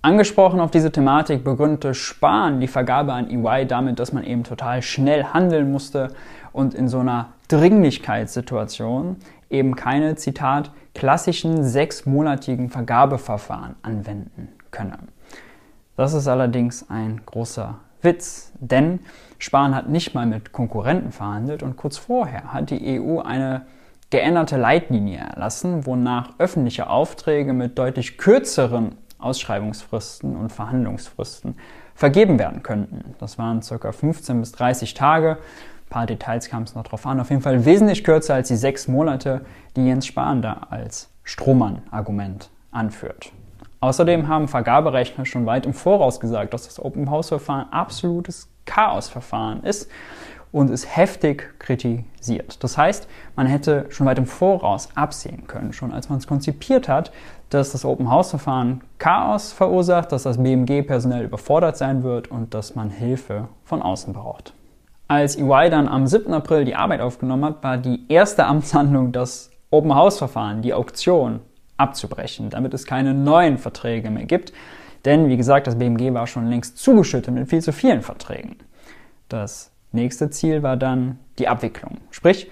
Angesprochen 0.03 0.59
auf 0.59 0.69
diese 0.69 0.91
Thematik 0.91 1.45
begründete 1.45 1.93
Spahn 1.93 2.59
die 2.59 2.67
Vergabe 2.67 3.13
an 3.13 3.29
EY 3.29 3.65
damit, 3.65 3.99
dass 3.99 4.11
man 4.11 4.25
eben 4.25 4.43
total 4.43 4.81
schnell 4.81 5.23
handeln 5.23 5.71
musste 5.71 6.09
und 6.51 6.73
in 6.73 6.89
so 6.89 6.99
einer 6.99 7.29
Dringlichkeitssituation 7.47 9.15
eben 9.49 9.77
keine, 9.77 10.15
Zitat, 10.15 10.71
klassischen 10.93 11.63
sechsmonatigen 11.63 12.69
Vergabeverfahren 12.69 13.77
anwenden 13.81 14.49
könne. 14.71 14.97
Das 15.95 16.13
ist 16.13 16.27
allerdings 16.27 16.89
ein 16.89 17.21
großer 17.25 17.75
Witz, 18.01 18.51
denn 18.59 18.99
Spahn 19.39 19.73
hat 19.73 19.87
nicht 19.87 20.13
mal 20.13 20.25
mit 20.25 20.51
Konkurrenten 20.51 21.13
verhandelt 21.13 21.63
und 21.63 21.77
kurz 21.77 21.97
vorher 21.97 22.51
hat 22.51 22.71
die 22.71 22.99
EU 22.99 23.21
eine 23.21 23.67
geänderte 24.09 24.57
Leitlinie 24.57 25.19
erlassen, 25.19 25.85
wonach 25.85 26.31
öffentliche 26.39 26.89
Aufträge 26.89 27.53
mit 27.53 27.79
deutlich 27.79 28.17
kürzeren 28.17 28.97
Ausschreibungsfristen 29.23 30.35
und 30.35 30.51
Verhandlungsfristen 30.51 31.55
vergeben 31.95 32.39
werden 32.39 32.63
könnten. 32.63 33.15
Das 33.19 33.37
waren 33.37 33.61
ca. 33.61 33.91
15 33.91 34.39
bis 34.39 34.51
30 34.53 34.93
Tage. 34.93 35.37
Ein 35.37 35.89
paar 35.89 36.05
Details 36.05 36.49
kam 36.49 36.63
es 36.63 36.75
noch 36.75 36.83
drauf 36.83 37.05
an. 37.05 37.19
Auf 37.19 37.29
jeden 37.29 37.41
Fall 37.41 37.65
wesentlich 37.65 38.03
kürzer 38.03 38.35
als 38.35 38.47
die 38.47 38.55
sechs 38.55 38.87
Monate, 38.87 39.41
die 39.75 39.85
Jens 39.85 40.07
Spahn 40.07 40.41
da 40.41 40.67
als 40.69 41.09
Strohmann-Argument 41.23 42.49
anführt. 42.71 43.31
Außerdem 43.79 44.27
haben 44.27 44.47
Vergaberechner 44.47 45.25
schon 45.25 45.45
weit 45.45 45.65
im 45.65 45.73
Voraus 45.73 46.19
gesagt, 46.19 46.53
dass 46.53 46.65
das 46.65 46.83
Open 46.83 47.11
House 47.11 47.27
Verfahren 47.27 47.67
absolutes 47.71 48.47
Chaosverfahren 48.65 49.63
ist 49.63 49.89
und 50.53 50.69
ist 50.69 50.95
heftig 50.95 51.59
kritisiert. 51.59 52.63
Das 52.63 52.77
heißt, 52.77 53.09
man 53.35 53.47
hätte 53.47 53.87
schon 53.89 54.07
weit 54.07 54.19
im 54.19 54.25
Voraus 54.25 54.87
absehen 54.95 55.47
können, 55.47 55.73
schon 55.73 55.91
als 55.91 56.07
man 56.07 56.19
es 56.19 56.27
konzipiert 56.27 56.87
hat, 56.87 57.11
dass 57.53 57.71
das 57.71 57.85
Open 57.85 58.09
House 58.09 58.31
Verfahren 58.31 58.81
Chaos 58.97 59.51
verursacht, 59.51 60.11
dass 60.11 60.23
das 60.23 60.41
BMG 60.41 60.83
personell 60.83 61.25
überfordert 61.25 61.77
sein 61.77 62.03
wird 62.03 62.29
und 62.29 62.53
dass 62.53 62.75
man 62.75 62.89
Hilfe 62.89 63.47
von 63.63 63.81
außen 63.81 64.13
braucht. 64.13 64.53
Als 65.07 65.37
EY 65.37 65.69
dann 65.69 65.87
am 65.87 66.07
7. 66.07 66.33
April 66.33 66.65
die 66.65 66.75
Arbeit 66.75 67.01
aufgenommen 67.01 67.45
hat, 67.45 67.63
war 67.63 67.77
die 67.77 68.05
erste 68.09 68.45
Amtshandlung 68.47 69.11
das 69.11 69.51
Open 69.69 69.93
House 69.93 70.17
Verfahren, 70.17 70.61
die 70.61 70.73
Auktion 70.73 71.39
abzubrechen, 71.77 72.49
damit 72.49 72.73
es 72.73 72.85
keine 72.85 73.13
neuen 73.13 73.57
Verträge 73.57 74.09
mehr 74.09 74.25
gibt. 74.25 74.53
Denn, 75.05 75.27
wie 75.27 75.37
gesagt, 75.37 75.67
das 75.67 75.77
BMG 75.77 76.13
war 76.13 76.27
schon 76.27 76.47
längst 76.47 76.77
zugeschüttet 76.77 77.33
mit 77.33 77.49
viel 77.49 77.61
zu 77.61 77.73
vielen 77.73 78.01
Verträgen. 78.01 78.55
Das 79.27 79.71
nächste 79.91 80.29
Ziel 80.29 80.63
war 80.63 80.77
dann 80.77 81.19
die 81.39 81.47
Abwicklung. 81.47 81.97
Sprich, 82.11 82.49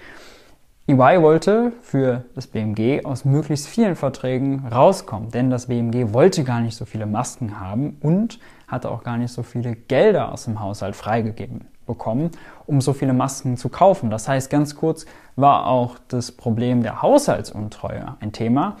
EY 0.88 1.22
wollte 1.22 1.72
für 1.80 2.24
das 2.34 2.48
BMG 2.48 3.04
aus 3.04 3.24
möglichst 3.24 3.68
vielen 3.68 3.94
Verträgen 3.94 4.66
rauskommen, 4.66 5.30
denn 5.30 5.48
das 5.48 5.66
BMG 5.66 6.12
wollte 6.12 6.42
gar 6.42 6.60
nicht 6.60 6.74
so 6.74 6.84
viele 6.84 7.06
Masken 7.06 7.60
haben 7.60 7.98
und 8.00 8.40
hatte 8.66 8.90
auch 8.90 9.04
gar 9.04 9.16
nicht 9.16 9.32
so 9.32 9.44
viele 9.44 9.76
Gelder 9.76 10.32
aus 10.32 10.46
dem 10.46 10.58
Haushalt 10.58 10.96
freigegeben 10.96 11.68
bekommen, 11.86 12.32
um 12.66 12.80
so 12.80 12.94
viele 12.94 13.12
Masken 13.12 13.56
zu 13.56 13.68
kaufen. 13.68 14.10
Das 14.10 14.26
heißt, 14.26 14.50
ganz 14.50 14.74
kurz 14.74 15.06
war 15.36 15.68
auch 15.68 15.98
das 16.08 16.32
Problem 16.32 16.82
der 16.82 17.00
Haushaltsuntreue 17.00 18.16
ein 18.18 18.32
Thema, 18.32 18.76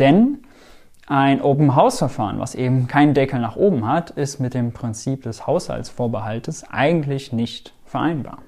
denn 0.00 0.38
ein 1.06 1.40
Open-House-Verfahren, 1.40 2.40
was 2.40 2.56
eben 2.56 2.88
keinen 2.88 3.14
Deckel 3.14 3.38
nach 3.38 3.54
oben 3.54 3.86
hat, 3.86 4.10
ist 4.10 4.40
mit 4.40 4.54
dem 4.54 4.72
Prinzip 4.72 5.22
des 5.22 5.46
Haushaltsvorbehaltes 5.46 6.64
eigentlich 6.68 7.32
nicht 7.32 7.72
vereinbar. 7.84 8.38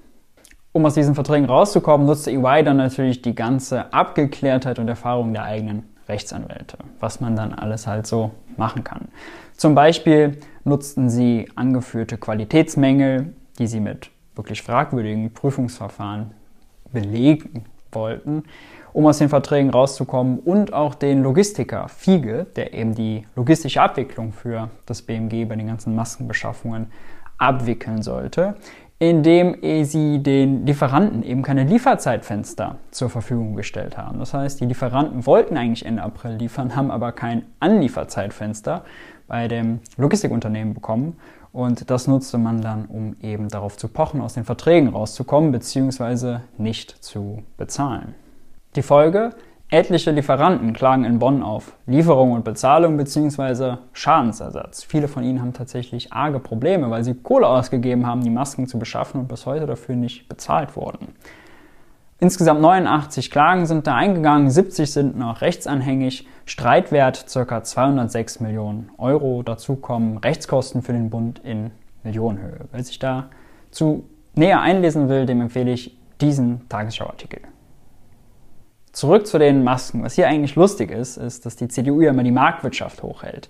Um 0.79 0.87
aus 0.87 0.95
diesen 0.95 1.17
Verträgen 1.17 1.47
rauszukommen, 1.47 2.07
nutzte 2.07 2.31
EY 2.31 2.63
dann 2.63 2.77
natürlich 2.77 3.21
die 3.21 3.35
ganze 3.35 3.93
Abgeklärtheit 3.93 4.79
und 4.79 4.87
Erfahrung 4.87 5.33
der 5.33 5.43
eigenen 5.43 5.83
Rechtsanwälte, 6.09 6.79
was 7.01 7.21
man 7.21 7.35
dann 7.35 7.53
alles 7.53 7.89
halt 7.89 8.07
so 8.07 8.31
machen 8.57 8.85
kann. 8.85 9.09
Zum 9.57 9.75
Beispiel 9.75 10.39
nutzten 10.63 11.11
sie 11.11 11.49
angeführte 11.57 12.17
Qualitätsmängel, 12.17 13.35
die 13.59 13.67
sie 13.67 13.81
mit 13.81 14.11
wirklich 14.37 14.63
fragwürdigen 14.63 15.33
Prüfungsverfahren 15.33 16.31
belegen 16.93 17.65
wollten, 17.91 18.45
um 18.93 19.05
aus 19.07 19.19
den 19.19 19.31
Verträgen 19.31 19.71
rauszukommen 19.71 20.39
und 20.39 20.73
auch 20.73 20.95
den 20.95 21.25
Logistiker 21.25 21.89
Fiege, 21.89 22.47
der 22.55 22.73
eben 22.73 22.95
die 22.95 23.27
logistische 23.35 23.83
Abwicklung 23.83 24.33
für 24.33 24.71
das 24.87 25.03
BMG 25.03 25.45
bei 25.49 25.57
den 25.57 25.67
ganzen 25.67 25.97
Maskenbeschaffungen 25.97 26.87
abwickeln 27.37 28.03
sollte, 28.03 28.55
indem 28.99 29.57
sie 29.85 30.23
den 30.23 30.67
Lieferanten 30.67 31.23
eben 31.23 31.43
keine 31.43 31.65
Lieferzeitfenster 31.65 32.79
zur 32.91 33.11
Verfügung 33.11 33.55
gestellt 33.55 33.97
haben. 33.97 34.19
Das 34.19 34.35
heißt, 34.35 34.61
die 34.61 34.67
Lieferanten 34.67 35.25
wollten 35.25 35.57
eigentlich 35.57 35.87
Ende 35.87 36.03
April 36.03 36.33
liefern, 36.33 36.75
haben 36.75 36.91
aber 36.91 37.13
kein 37.13 37.43
Anlieferzeitfenster 37.61 38.85
bei 39.29 39.47
dem 39.47 39.81
Logistikunternehmen 39.97 40.75
bekommen. 40.75 41.17
Und 41.53 41.91
das 41.91 42.09
nutzte 42.09 42.39
man 42.39 42.61
dann, 42.61 42.87
um 42.87 43.17
eben 43.23 43.49
darauf 43.49 43.77
zu 43.77 43.89
pochen, 43.89 44.21
aus 44.21 44.35
den 44.35 44.45
Verträgen 44.45 44.89
rauszukommen 44.89 45.53
bzw. 45.53 46.41
nicht 46.59 46.91
zu 47.03 47.43
bezahlen. 47.57 48.15
Die 48.77 48.83
Folge? 48.83 49.31
Etliche 49.71 50.13
Lieferanten 50.13 50.73
klagen 50.73 51.05
in 51.05 51.19
Bonn 51.19 51.43
auf 51.43 51.75
Lieferung 51.85 52.33
und 52.33 52.43
Bezahlung 52.43 52.97
bzw. 52.97 53.77
Schadensersatz. 53.93 54.83
Viele 54.83 55.09
von 55.09 55.23
ihnen 55.23 55.43
haben 55.43 55.53
tatsächlich 55.53 56.11
arge 56.11 56.39
Probleme, 56.39 56.89
weil 56.89 57.05
sie 57.05 57.13
Kohle 57.13 57.47
ausgegeben 57.47 58.07
haben, 58.07 58.23
die 58.23 58.31
Masken 58.31 58.67
zu 58.67 58.79
beschaffen 58.79 59.21
und 59.21 59.29
bis 59.29 59.45
heute 59.45 59.67
dafür 59.67 59.95
nicht 59.95 60.27
bezahlt 60.27 60.75
wurden. 60.75 61.09
Insgesamt 62.19 62.63
89 62.63 63.31
Klagen 63.31 63.67
sind 63.67 63.87
da 63.87 63.95
eingegangen, 63.95 64.49
70 64.49 64.91
sind 64.91 65.19
noch 65.19 65.43
rechtsanhängig, 65.43 66.27
Streitwert 66.47 67.27
ca. 67.31 67.63
206 67.63 68.41
Millionen 68.41 68.89
Euro. 68.97 69.43
Dazu 69.43 69.77
kommen 69.77 70.17
Rechtskosten 70.17 70.81
für 70.81 70.95
den 70.95 71.11
Bund 71.11 71.41
in 71.41 71.73
Millionenhöhe. 72.05 72.61
Wer 72.73 72.85
sich 72.85 72.99
dazu 72.99 74.09
näher 74.35 74.63
einlesen 74.63 75.11
will, 75.11 75.27
dem 75.27 75.43
empfehle 75.43 75.73
ich 75.73 75.95
diesen 76.23 76.67
Tagesschauartikel. 76.71 77.43
Zurück 78.99 79.29
zu 79.29 79.39
den 79.39 79.63
Masken. 79.63 80.03
Was 80.03 80.15
hier 80.15 80.27
eigentlich 80.27 80.57
lustig 80.57 80.91
ist, 80.91 81.19
ist, 81.19 81.47
dass 81.47 81.55
die 81.55 81.69
CDU 81.69 82.01
ja 82.01 82.11
immer 82.11 82.25
die 82.25 82.33
Marktwirtschaft 82.33 83.01
hochhält. 83.05 83.49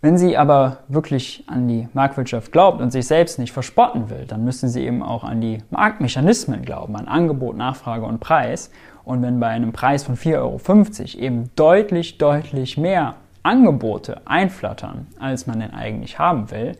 Wenn 0.00 0.16
sie 0.16 0.36
aber 0.36 0.84
wirklich 0.86 1.42
an 1.48 1.66
die 1.66 1.88
Marktwirtschaft 1.94 2.52
glaubt 2.52 2.80
und 2.80 2.92
sich 2.92 3.08
selbst 3.08 3.40
nicht 3.40 3.50
verspotten 3.50 4.08
will, 4.08 4.24
dann 4.24 4.44
müsste 4.44 4.68
sie 4.68 4.84
eben 4.84 5.02
auch 5.02 5.24
an 5.24 5.40
die 5.40 5.58
Marktmechanismen 5.70 6.64
glauben, 6.64 6.94
an 6.94 7.08
Angebot, 7.08 7.56
Nachfrage 7.56 8.04
und 8.04 8.20
Preis. 8.20 8.70
Und 9.02 9.20
wenn 9.22 9.40
bei 9.40 9.48
einem 9.48 9.72
Preis 9.72 10.04
von 10.04 10.16
4,50 10.16 10.36
Euro 10.36 11.24
eben 11.24 11.50
deutlich, 11.56 12.18
deutlich 12.18 12.78
mehr 12.78 13.16
Angebote 13.42 14.20
einflattern, 14.26 15.08
als 15.18 15.48
man 15.48 15.58
denn 15.58 15.74
eigentlich 15.74 16.20
haben 16.20 16.52
will, 16.52 16.78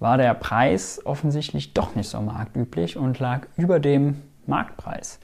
war 0.00 0.16
der 0.16 0.32
Preis 0.32 1.02
offensichtlich 1.04 1.74
doch 1.74 1.94
nicht 1.94 2.08
so 2.08 2.22
marktüblich 2.22 2.96
und 2.96 3.18
lag 3.18 3.42
über 3.58 3.80
dem 3.80 4.22
Marktpreis. 4.46 5.20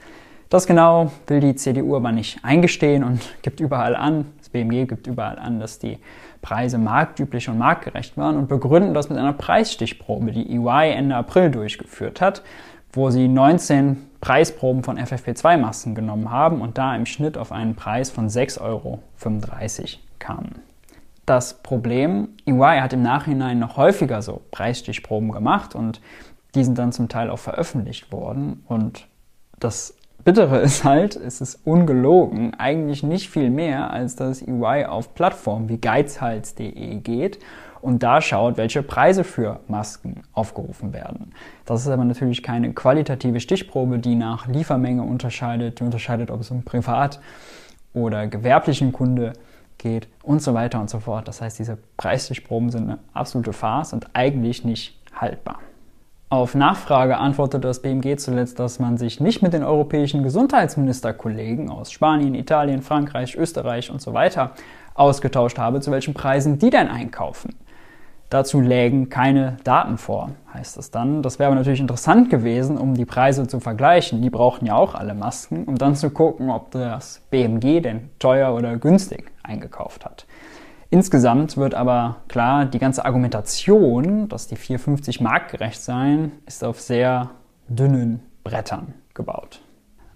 Das 0.49 0.67
genau 0.67 1.11
will 1.27 1.39
die 1.39 1.55
CDU 1.55 1.95
aber 1.95 2.11
nicht 2.11 2.39
eingestehen 2.43 3.03
und 3.03 3.21
gibt 3.41 3.59
überall 3.59 3.95
an, 3.95 4.25
das 4.37 4.49
BMG 4.49 4.87
gibt 4.87 5.07
überall 5.07 5.39
an, 5.39 5.59
dass 5.59 5.79
die 5.79 5.97
Preise 6.41 6.77
marktüblich 6.77 7.49
und 7.49 7.57
marktgerecht 7.57 8.17
waren 8.17 8.37
und 8.37 8.47
begründen 8.47 8.93
das 8.93 9.09
mit 9.09 9.17
einer 9.17 9.33
Preisstichprobe, 9.33 10.31
die 10.31 10.55
EY 10.55 10.91
Ende 10.91 11.15
April 11.15 11.49
durchgeführt 11.49 12.21
hat, 12.21 12.43
wo 12.93 13.09
sie 13.09 13.27
19 13.27 13.97
Preisproben 14.21 14.83
von 14.83 14.99
FFP2-Masken 14.99 15.95
genommen 15.95 16.29
haben 16.29 16.61
und 16.61 16.77
da 16.77 16.95
im 16.95 17.05
Schnitt 17.05 17.37
auf 17.37 17.51
einen 17.51 17.75
Preis 17.75 18.11
von 18.11 18.29
6,35 18.29 18.61
Euro 18.61 18.99
kamen. 20.19 20.59
Das 21.25 21.55
Problem, 21.63 22.29
EY 22.45 22.79
hat 22.79 22.93
im 22.93 23.01
Nachhinein 23.01 23.57
noch 23.57 23.77
häufiger 23.77 24.21
so 24.21 24.41
Preisstichproben 24.51 25.31
gemacht 25.31 25.73
und 25.73 25.99
die 26.53 26.63
sind 26.63 26.77
dann 26.77 26.91
zum 26.91 27.09
Teil 27.09 27.31
auch 27.31 27.39
veröffentlicht 27.39 28.11
worden 28.11 28.63
und 28.67 29.07
das 29.59 29.95
Bittere 30.25 30.57
ist 30.57 30.83
halt, 30.83 31.15
es 31.15 31.39
ist 31.39 31.59
ungelogen, 31.65 32.55
eigentlich 32.55 33.03
nicht 33.03 33.29
viel 33.29 33.51
mehr, 33.51 33.91
als 33.91 34.15
dass 34.15 34.41
EY 34.41 34.85
auf 34.85 35.13
Plattformen 35.13 35.69
wie 35.69 35.77
geizhals.de 35.77 36.95
geht 36.95 37.37
und 37.79 38.01
da 38.01 38.19
schaut, 38.21 38.57
welche 38.57 38.81
Preise 38.81 39.23
für 39.23 39.59
Masken 39.67 40.23
aufgerufen 40.33 40.93
werden. 40.93 41.31
Das 41.65 41.81
ist 41.81 41.89
aber 41.89 42.05
natürlich 42.05 42.41
keine 42.41 42.73
qualitative 42.73 43.39
Stichprobe, 43.39 43.99
die 43.99 44.15
nach 44.15 44.47
Liefermenge 44.47 45.03
unterscheidet, 45.03 45.79
die 45.79 45.83
unterscheidet, 45.83 46.31
ob 46.31 46.41
es 46.41 46.49
um 46.49 46.63
privat 46.63 47.19
oder 47.93 48.25
gewerblichen 48.25 48.93
Kunde 48.93 49.33
geht 49.77 50.07
und 50.23 50.41
so 50.41 50.55
weiter 50.55 50.81
und 50.81 50.89
so 50.89 51.01
fort. 51.01 51.27
Das 51.27 51.39
heißt, 51.39 51.59
diese 51.59 51.77
Preisstichproben 51.97 52.71
sind 52.71 52.89
eine 52.89 52.97
absolute 53.13 53.53
Farce 53.53 53.93
und 53.93 54.07
eigentlich 54.13 54.65
nicht 54.65 54.99
haltbar. 55.13 55.59
Auf 56.29 56.55
Nachfrage 56.55 57.17
antwortete 57.17 57.67
das 57.67 57.83
BMG 57.83 58.17
zuletzt, 58.17 58.57
dass 58.59 58.79
man 58.79 58.97
sich 58.97 59.19
nicht 59.19 59.43
mit 59.43 59.53
den 59.53 59.63
europäischen 59.63 60.23
Gesundheitsministerkollegen 60.23 61.69
aus 61.69 61.91
Spanien, 61.91 62.33
Italien, 62.33 62.81
Frankreich, 62.81 63.35
Österreich 63.35 63.91
und 63.91 64.01
so 64.01 64.13
weiter 64.13 64.51
ausgetauscht 64.95 65.59
habe, 65.59 65.81
zu 65.81 65.91
welchen 65.91 66.15
Preisen 66.15 66.57
die 66.57 66.71
denn 66.71 66.87
einkaufen. 66.87 67.55
Dazu 68.31 68.59
lägen 68.59 69.09
keine 69.09 69.57
Daten 69.63 69.99
vor, 69.99 70.31
heißt 70.51 70.77
es 70.77 70.89
dann. 70.89 71.21
Das 71.21 71.37
wäre 71.37 71.47
aber 71.47 71.55
natürlich 71.57 71.79
interessant 71.79 72.31
gewesen, 72.31 72.79
um 72.79 72.95
die 72.95 73.05
Preise 73.05 73.45
zu 73.45 73.59
vergleichen. 73.59 74.23
Die 74.23 74.31
brauchten 74.31 74.65
ja 74.65 74.75
auch 74.75 74.95
alle 74.95 75.13
Masken, 75.13 75.65
um 75.65 75.77
dann 75.77 75.95
zu 75.95 76.09
gucken, 76.09 76.49
ob 76.49 76.71
das 76.71 77.21
BMG 77.29 77.81
denn 77.81 78.09
teuer 78.17 78.55
oder 78.55 78.77
günstig 78.77 79.31
eingekauft 79.43 80.05
hat. 80.05 80.25
Insgesamt 80.95 81.57
wird 81.57 81.75
aber 81.75 82.21
klar, 82.29 82.63
die 82.63 82.79
ganze 82.79 83.03
Argumentation, 83.03 84.29
dass 84.29 84.47
die 84.47 84.55
450 84.55 85.19
marktgerecht 85.19 85.81
seien, 85.81 86.31
ist 86.45 86.63
auf 86.63 86.79
sehr 86.79 87.31
dünnen 87.67 88.21
Brettern 88.45 88.93
gebaut. 89.13 89.59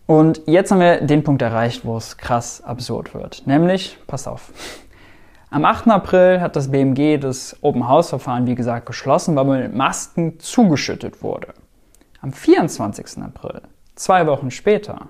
Und 0.06 0.42
jetzt 0.46 0.72
haben 0.72 0.80
wir 0.80 1.02
den 1.02 1.26
Punkt 1.26 1.42
erreicht, 1.42 1.84
wo 1.84 1.98
es 1.98 2.16
krass 2.16 2.64
absurd 2.64 3.14
wird. 3.14 3.46
Nämlich, 3.46 3.98
pass 4.08 4.26
auf, 4.26 4.54
am 5.50 5.66
8. 5.66 5.90
April 5.90 6.40
hat 6.40 6.56
das 6.56 6.72
BMG 6.72 7.20
das 7.20 7.58
Open 7.60 7.90
House 7.90 8.08
Verfahren, 8.08 8.48
wie 8.48 8.56
gesagt, 8.56 8.86
geschlossen, 8.86 9.36
weil 9.36 9.44
man 9.44 9.62
mit 9.62 9.76
Masken 9.76 10.40
zugeschüttet 10.40 11.22
wurde. 11.22 11.56
Am 12.22 12.32
24. 12.32 13.22
April, 13.22 13.64
zwei 13.96 14.26
Wochen 14.28 14.50
später, 14.50 15.08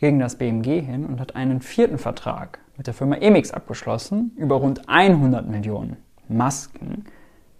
ging 0.00 0.18
das 0.18 0.34
BMG 0.34 0.82
und 1.08 1.20
hat 1.20 1.36
einen 1.36 1.60
vierten 1.60 1.98
Vertrag 1.98 2.58
mit 2.76 2.86
der 2.86 2.94
Firma 2.94 3.16
Emix 3.16 3.50
abgeschlossen 3.50 4.32
über 4.36 4.56
rund 4.56 4.88
100 4.88 5.48
Millionen 5.48 5.96
Masken. 6.28 7.04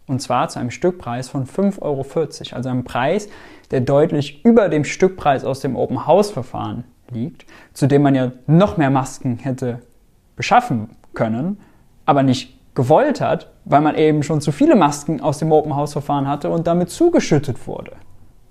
Und 0.06 0.20
zwar 0.20 0.48
zu 0.48 0.58
einem 0.58 0.70
Stückpreis 0.70 1.28
von 1.28 1.46
5,40 1.46 1.80
Euro. 1.82 2.04
Also 2.56 2.68
einem 2.68 2.84
Preis, 2.84 3.28
der 3.70 3.80
deutlich 3.80 4.44
über 4.44 4.68
dem 4.68 4.84
Stückpreis 4.84 5.44
aus 5.44 5.60
dem 5.60 5.76
Open 5.76 6.06
House 6.06 6.30
Verfahren 6.30 6.84
liegt, 7.10 7.46
zu 7.72 7.86
dem 7.86 8.02
man 8.02 8.14
ja 8.14 8.32
noch 8.46 8.76
mehr 8.76 8.90
Masken 8.90 9.38
hätte 9.38 9.80
beschaffen 10.36 10.90
können, 11.14 11.58
aber 12.04 12.22
nicht 12.22 12.58
gewollt 12.74 13.20
hat, 13.20 13.52
weil 13.64 13.80
man 13.80 13.96
eben 13.96 14.22
schon 14.22 14.40
zu 14.40 14.50
viele 14.50 14.76
Masken 14.76 15.20
aus 15.20 15.38
dem 15.38 15.52
Open 15.52 15.76
House 15.76 15.92
Verfahren 15.92 16.26
hatte 16.26 16.50
und 16.50 16.66
damit 16.66 16.90
zugeschüttet 16.90 17.66
wurde. 17.66 17.92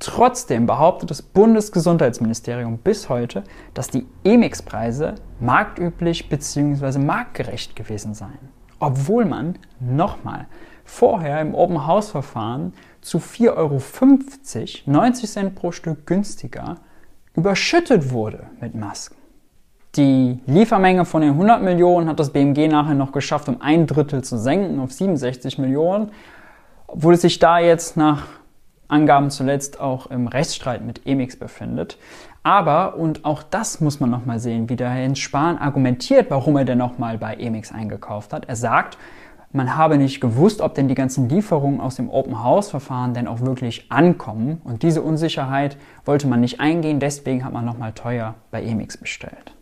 Trotzdem 0.02 0.66
behauptet 0.66 1.12
das 1.12 1.22
Bundesgesundheitsministerium 1.22 2.80
bis 2.80 3.08
heute, 3.08 3.44
dass 3.76 3.88
die 3.88 4.08
Emix-Preise 4.24 5.14
marktüblich 5.40 6.28
bzw. 6.28 6.98
marktgerecht 6.98 7.76
gewesen 7.76 8.16
seien. 8.16 8.50
Obwohl 8.80 9.26
man 9.26 9.60
nochmal 9.80 10.48
vorher 10.86 11.40
im 11.40 11.54
Open 11.54 11.86
House 11.86 12.10
Verfahren 12.10 12.74
zu 13.02 13.20
4,50 13.20 13.50
Euro, 13.58 13.80
90 14.92 15.30
Cent 15.30 15.56
pro 15.56 15.72
Stück 15.72 16.08
günstiger, 16.08 16.78
überschüttet 17.36 18.10
wurde 18.10 18.48
mit 18.60 18.74
Masken. 18.74 19.18
Die 19.96 20.40
Liefermenge 20.48 21.06
von 21.06 21.22
den 21.22 21.34
100 21.34 21.62
Millionen 21.62 22.10
hat 22.10 22.20
das 22.20 22.32
BMG 22.32 22.68
nachher 22.70 22.96
noch 22.96 23.12
geschafft, 23.12 23.48
um 23.50 23.62
ein 23.62 23.86
Drittel 23.86 24.24
zu 24.24 24.40
senken 24.40 24.80
auf 24.80 24.94
67 24.94 25.60
Millionen, 25.60 26.12
obwohl 26.88 27.14
es 27.14 27.22
sich 27.22 27.38
da 27.38 27.60
jetzt 27.60 27.98
nach 27.98 28.41
Angaben 28.92 29.30
zuletzt 29.30 29.80
auch 29.80 30.08
im 30.08 30.28
Rechtsstreit 30.28 30.84
mit 30.84 31.06
Emix 31.06 31.36
befindet. 31.36 31.98
Aber, 32.44 32.96
und 32.96 33.24
auch 33.24 33.44
das 33.44 33.82
muss 33.82 34.00
man 34.00 34.10
nochmal 34.10 34.40
sehen, 34.40 34.70
wie 34.70 34.76
der 34.76 34.90
Herr 34.90 35.16
Spahn 35.16 35.58
argumentiert, 35.58 36.30
warum 36.30 36.58
er 36.58 36.66
denn 36.66 36.78
nochmal 36.78 37.18
bei 37.18 37.36
Emix 37.36 37.72
eingekauft 37.72 38.34
hat. 38.34 38.46
Er 38.50 38.56
sagt, 38.56 38.98
man 39.54 39.76
habe 39.76 39.98
nicht 39.98 40.22
gewusst, 40.22 40.62
ob 40.62 40.76
denn 40.76 40.88
die 40.88 40.96
ganzen 40.96 41.28
Lieferungen 41.28 41.82
aus 41.82 41.96
dem 41.96 42.10
Open 42.10 42.42
House 42.42 42.70
Verfahren 42.70 43.14
denn 43.14 43.28
auch 43.28 43.42
wirklich 43.42 43.92
ankommen. 43.92 44.62
Und 44.64 44.82
diese 44.82 45.02
Unsicherheit 45.02 45.78
wollte 46.06 46.28
man 46.28 46.40
nicht 46.40 46.60
eingehen, 46.60 47.00
deswegen 47.00 47.44
hat 47.44 47.52
man 47.52 47.66
nochmal 47.66 47.92
teuer 47.92 48.36
bei 48.50 48.64
Emix 48.64 48.98
bestellt. 48.98 49.54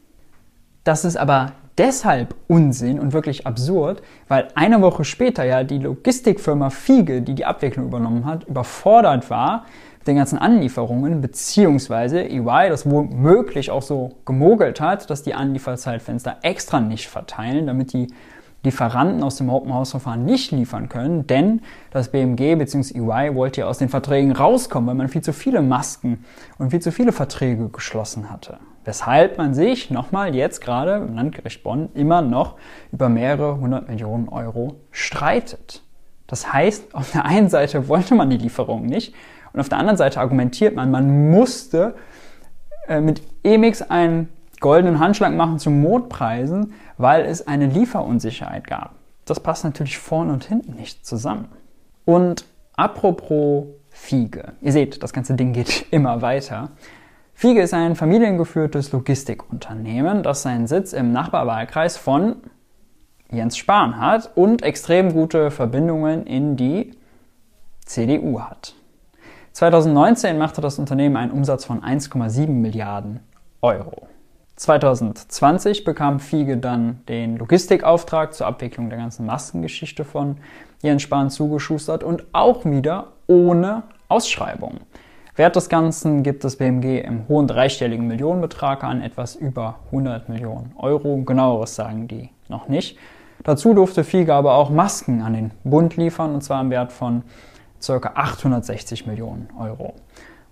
Das 0.83 1.05
ist 1.05 1.17
aber 1.17 1.53
deshalb 1.79 2.35
Unsinn 2.47 2.99
und 2.99 3.13
wirklich 3.13 3.47
absurd, 3.47 4.03
weil 4.27 4.49
eine 4.53 4.81
Woche 4.81 5.05
später 5.05 5.45
ja 5.45 5.63
die 5.63 5.79
Logistikfirma 5.79 6.69
Fiege, 6.69 7.21
die 7.21 7.33
die 7.33 7.45
Abwicklung 7.45 7.85
übernommen 7.85 8.25
hat, 8.25 8.43
überfordert 8.43 9.29
war 9.29 9.65
mit 9.99 10.07
den 10.07 10.17
ganzen 10.17 10.37
Anlieferungen, 10.37 11.21
beziehungsweise 11.21 12.21
EY 12.21 12.69
das 12.69 12.89
womöglich 12.89 13.71
auch 13.71 13.81
so 13.81 14.17
gemogelt 14.25 14.81
hat, 14.81 15.09
dass 15.09 15.23
die 15.23 15.33
Anlieferzeitfenster 15.33 16.37
extra 16.41 16.81
nicht 16.81 17.07
verteilen, 17.07 17.65
damit 17.65 17.93
die 17.93 18.07
Lieferanten 18.63 19.23
aus 19.23 19.37
dem 19.37 19.49
Open 19.49 19.73
House 19.73 19.91
Verfahren 19.91 20.25
nicht 20.25 20.51
liefern 20.51 20.89
können, 20.89 21.27
denn 21.27 21.61
das 21.91 22.09
BMG 22.09 22.55
bzw. 22.55 22.97
EY 22.97 23.35
wollte 23.35 23.61
ja 23.61 23.67
aus 23.67 23.77
den 23.77 23.89
Verträgen 23.89 24.33
rauskommen, 24.33 24.87
weil 24.87 24.95
man 24.95 25.07
viel 25.07 25.21
zu 25.21 25.31
viele 25.31 25.61
Masken 25.61 26.25
und 26.57 26.71
viel 26.71 26.81
zu 26.81 26.91
viele 26.91 27.11
Verträge 27.11 27.69
geschlossen 27.69 28.29
hatte. 28.29 28.57
Weshalb 28.83 29.37
man 29.37 29.53
sich 29.53 29.91
nochmal 29.91 30.35
jetzt 30.35 30.61
gerade 30.61 30.95
im 30.95 31.15
Landgericht 31.15 31.63
Bonn 31.63 31.89
immer 31.93 32.21
noch 32.21 32.55
über 32.91 33.07
mehrere 33.07 33.57
hundert 33.59 33.87
Millionen 33.87 34.27
Euro 34.29 34.75
streitet. 34.91 35.83
Das 36.27 36.51
heißt, 36.51 36.93
auf 36.95 37.11
der 37.11 37.25
einen 37.25 37.49
Seite 37.49 37.87
wollte 37.87 38.15
man 38.15 38.29
die 38.29 38.37
Lieferung 38.37 38.85
nicht 38.85 39.13
und 39.53 39.59
auf 39.59 39.69
der 39.69 39.77
anderen 39.77 39.97
Seite 39.97 40.19
argumentiert 40.19 40.75
man, 40.75 40.91
man 40.91 41.31
musste 41.31 41.95
äh, 42.87 42.99
mit 42.99 43.21
Emix 43.43 43.81
einen 43.81 44.29
goldenen 44.59 44.99
Handschlag 44.99 45.33
machen 45.33 45.59
zu 45.59 45.69
Mondpreisen, 45.69 46.73
weil 46.99 47.25
es 47.25 47.47
eine 47.47 47.65
Lieferunsicherheit 47.65 48.67
gab. 48.67 48.95
Das 49.25 49.39
passt 49.39 49.63
natürlich 49.63 49.97
vorne 49.97 50.33
und 50.33 50.43
hinten 50.43 50.73
nicht 50.73 51.05
zusammen. 51.05 51.47
Und 52.05 52.45
apropos 52.75 53.67
Fiege. 53.89 54.53
Ihr 54.61 54.73
seht, 54.73 55.01
das 55.01 55.13
ganze 55.13 55.33
Ding 55.35 55.53
geht 55.53 55.85
immer 55.91 56.21
weiter. 56.21 56.71
Fiege 57.33 57.61
ist 57.61 57.73
ein 57.73 57.95
familiengeführtes 57.95 58.91
Logistikunternehmen, 58.91 60.23
das 60.23 60.41
seinen 60.41 60.67
Sitz 60.67 60.91
im 60.91 61.13
Nachbarwahlkreis 61.13 61.95
von 61.95 62.35
Jens 63.31 63.55
Spahn 63.55 63.97
hat 63.97 64.31
und 64.35 64.61
extrem 64.61 65.13
gute 65.13 65.51
Verbindungen 65.51 66.27
in 66.27 66.57
die 66.57 66.91
CDU 67.85 68.41
hat. 68.41 68.75
2019 69.53 70.37
machte 70.37 70.59
das 70.59 70.79
Unternehmen 70.79 71.15
einen 71.15 71.31
Umsatz 71.31 71.63
von 71.63 71.81
1,7 71.81 72.47
Milliarden 72.49 73.21
Euro. 73.61 74.08
2020 74.59 75.85
bekam 75.85 76.19
Fiege 76.19 76.57
dann 76.57 76.99
den 77.07 77.37
Logistikauftrag 77.37 78.33
zur 78.33 78.45
Abwicklung 78.45 78.89
der 78.89 78.99
ganzen 78.99 79.25
Maskengeschichte 79.25 80.03
von 80.03 80.37
Jens 80.81 81.01
Spahn 81.01 81.29
zugeschustert 81.29 82.03
und 82.03 82.25
auch 82.33 82.65
wieder 82.65 83.07
ohne 83.25 83.83
Ausschreibung. 84.09 84.81
Wert 85.37 85.55
des 85.55 85.69
Ganzen 85.69 86.23
gibt 86.23 86.43
das 86.43 86.57
BMG 86.57 86.99
im 86.99 87.29
hohen 87.29 87.47
dreistelligen 87.47 88.05
Millionenbetrag 88.05 88.83
an, 88.83 89.01
etwas 89.01 89.35
über 89.35 89.79
100 89.85 90.27
Millionen 90.27 90.73
Euro. 90.75 91.23
Genaueres 91.23 91.75
sagen 91.75 92.09
die 92.09 92.29
noch 92.49 92.67
nicht. 92.67 92.97
Dazu 93.43 93.73
durfte 93.73 94.03
Fiege 94.03 94.33
aber 94.33 94.55
auch 94.55 94.69
Masken 94.69 95.21
an 95.21 95.35
den 95.35 95.51
Bund 95.63 95.95
liefern, 95.95 96.33
und 96.33 96.41
zwar 96.41 96.59
im 96.59 96.69
Wert 96.69 96.91
von 96.91 97.23
ca. 97.85 98.11
860 98.13 99.07
Millionen 99.07 99.47
Euro. 99.57 99.93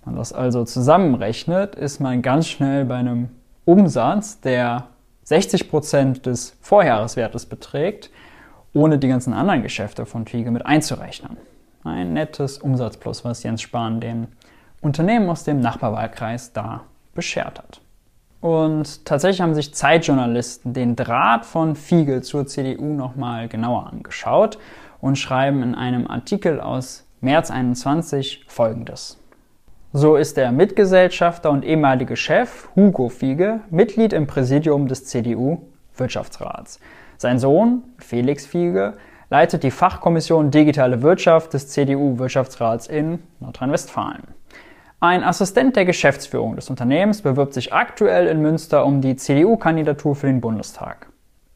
Wenn 0.04 0.14
man 0.14 0.16
das 0.16 0.32
also 0.32 0.64
zusammenrechnet, 0.64 1.74
ist 1.74 2.00
man 2.00 2.22
ganz 2.22 2.48
schnell 2.48 2.86
bei 2.86 2.94
einem 2.94 3.28
Umsatz, 3.68 4.40
der 4.40 4.84
60 5.24 5.68
Prozent 5.68 6.24
des 6.24 6.56
Vorjahreswertes 6.62 7.44
beträgt, 7.44 8.08
ohne 8.72 8.96
die 8.96 9.08
ganzen 9.08 9.34
anderen 9.34 9.62
Geschäfte 9.62 10.06
von 10.06 10.26
Fiege 10.26 10.50
mit 10.50 10.64
einzurechnen. 10.64 11.36
Ein 11.84 12.14
nettes 12.14 12.56
Umsatzplus, 12.56 13.26
was 13.26 13.42
Jens 13.42 13.60
Spahn 13.60 14.00
den 14.00 14.28
Unternehmen 14.80 15.28
aus 15.28 15.44
dem 15.44 15.60
Nachbarwahlkreis 15.60 16.54
da 16.54 16.84
beschert 17.14 17.58
hat. 17.58 17.82
Und 18.40 19.04
tatsächlich 19.04 19.42
haben 19.42 19.54
sich 19.54 19.74
Zeitjournalisten 19.74 20.72
den 20.72 20.96
Draht 20.96 21.44
von 21.44 21.76
Fiege 21.76 22.22
zur 22.22 22.46
CDU 22.46 22.94
nochmal 22.94 23.48
genauer 23.48 23.86
angeschaut 23.88 24.58
und 25.02 25.18
schreiben 25.18 25.62
in 25.62 25.74
einem 25.74 26.06
Artikel 26.06 26.58
aus 26.62 27.04
März 27.20 27.50
21 27.50 28.46
folgendes. 28.48 29.18
So 29.94 30.16
ist 30.16 30.36
der 30.36 30.52
Mitgesellschafter 30.52 31.50
und 31.50 31.64
ehemalige 31.64 32.14
Chef 32.14 32.68
Hugo 32.76 33.08
Fiege 33.08 33.60
Mitglied 33.70 34.12
im 34.12 34.26
Präsidium 34.26 34.86
des 34.86 35.06
CDU-Wirtschaftsrats. 35.06 36.78
Sein 37.16 37.38
Sohn 37.38 37.84
Felix 37.96 38.44
Fiege 38.44 38.98
leitet 39.30 39.62
die 39.62 39.70
Fachkommission 39.70 40.50
Digitale 40.50 41.00
Wirtschaft 41.00 41.54
des 41.54 41.68
CDU-Wirtschaftsrats 41.68 42.86
in 42.86 43.20
Nordrhein-Westfalen. 43.40 44.24
Ein 45.00 45.24
Assistent 45.24 45.74
der 45.74 45.86
Geschäftsführung 45.86 46.56
des 46.56 46.68
Unternehmens 46.68 47.22
bewirbt 47.22 47.54
sich 47.54 47.72
aktuell 47.72 48.26
in 48.26 48.42
Münster 48.42 48.84
um 48.84 49.00
die 49.00 49.16
CDU-Kandidatur 49.16 50.14
für 50.14 50.26
den 50.26 50.42
Bundestag. 50.42 51.08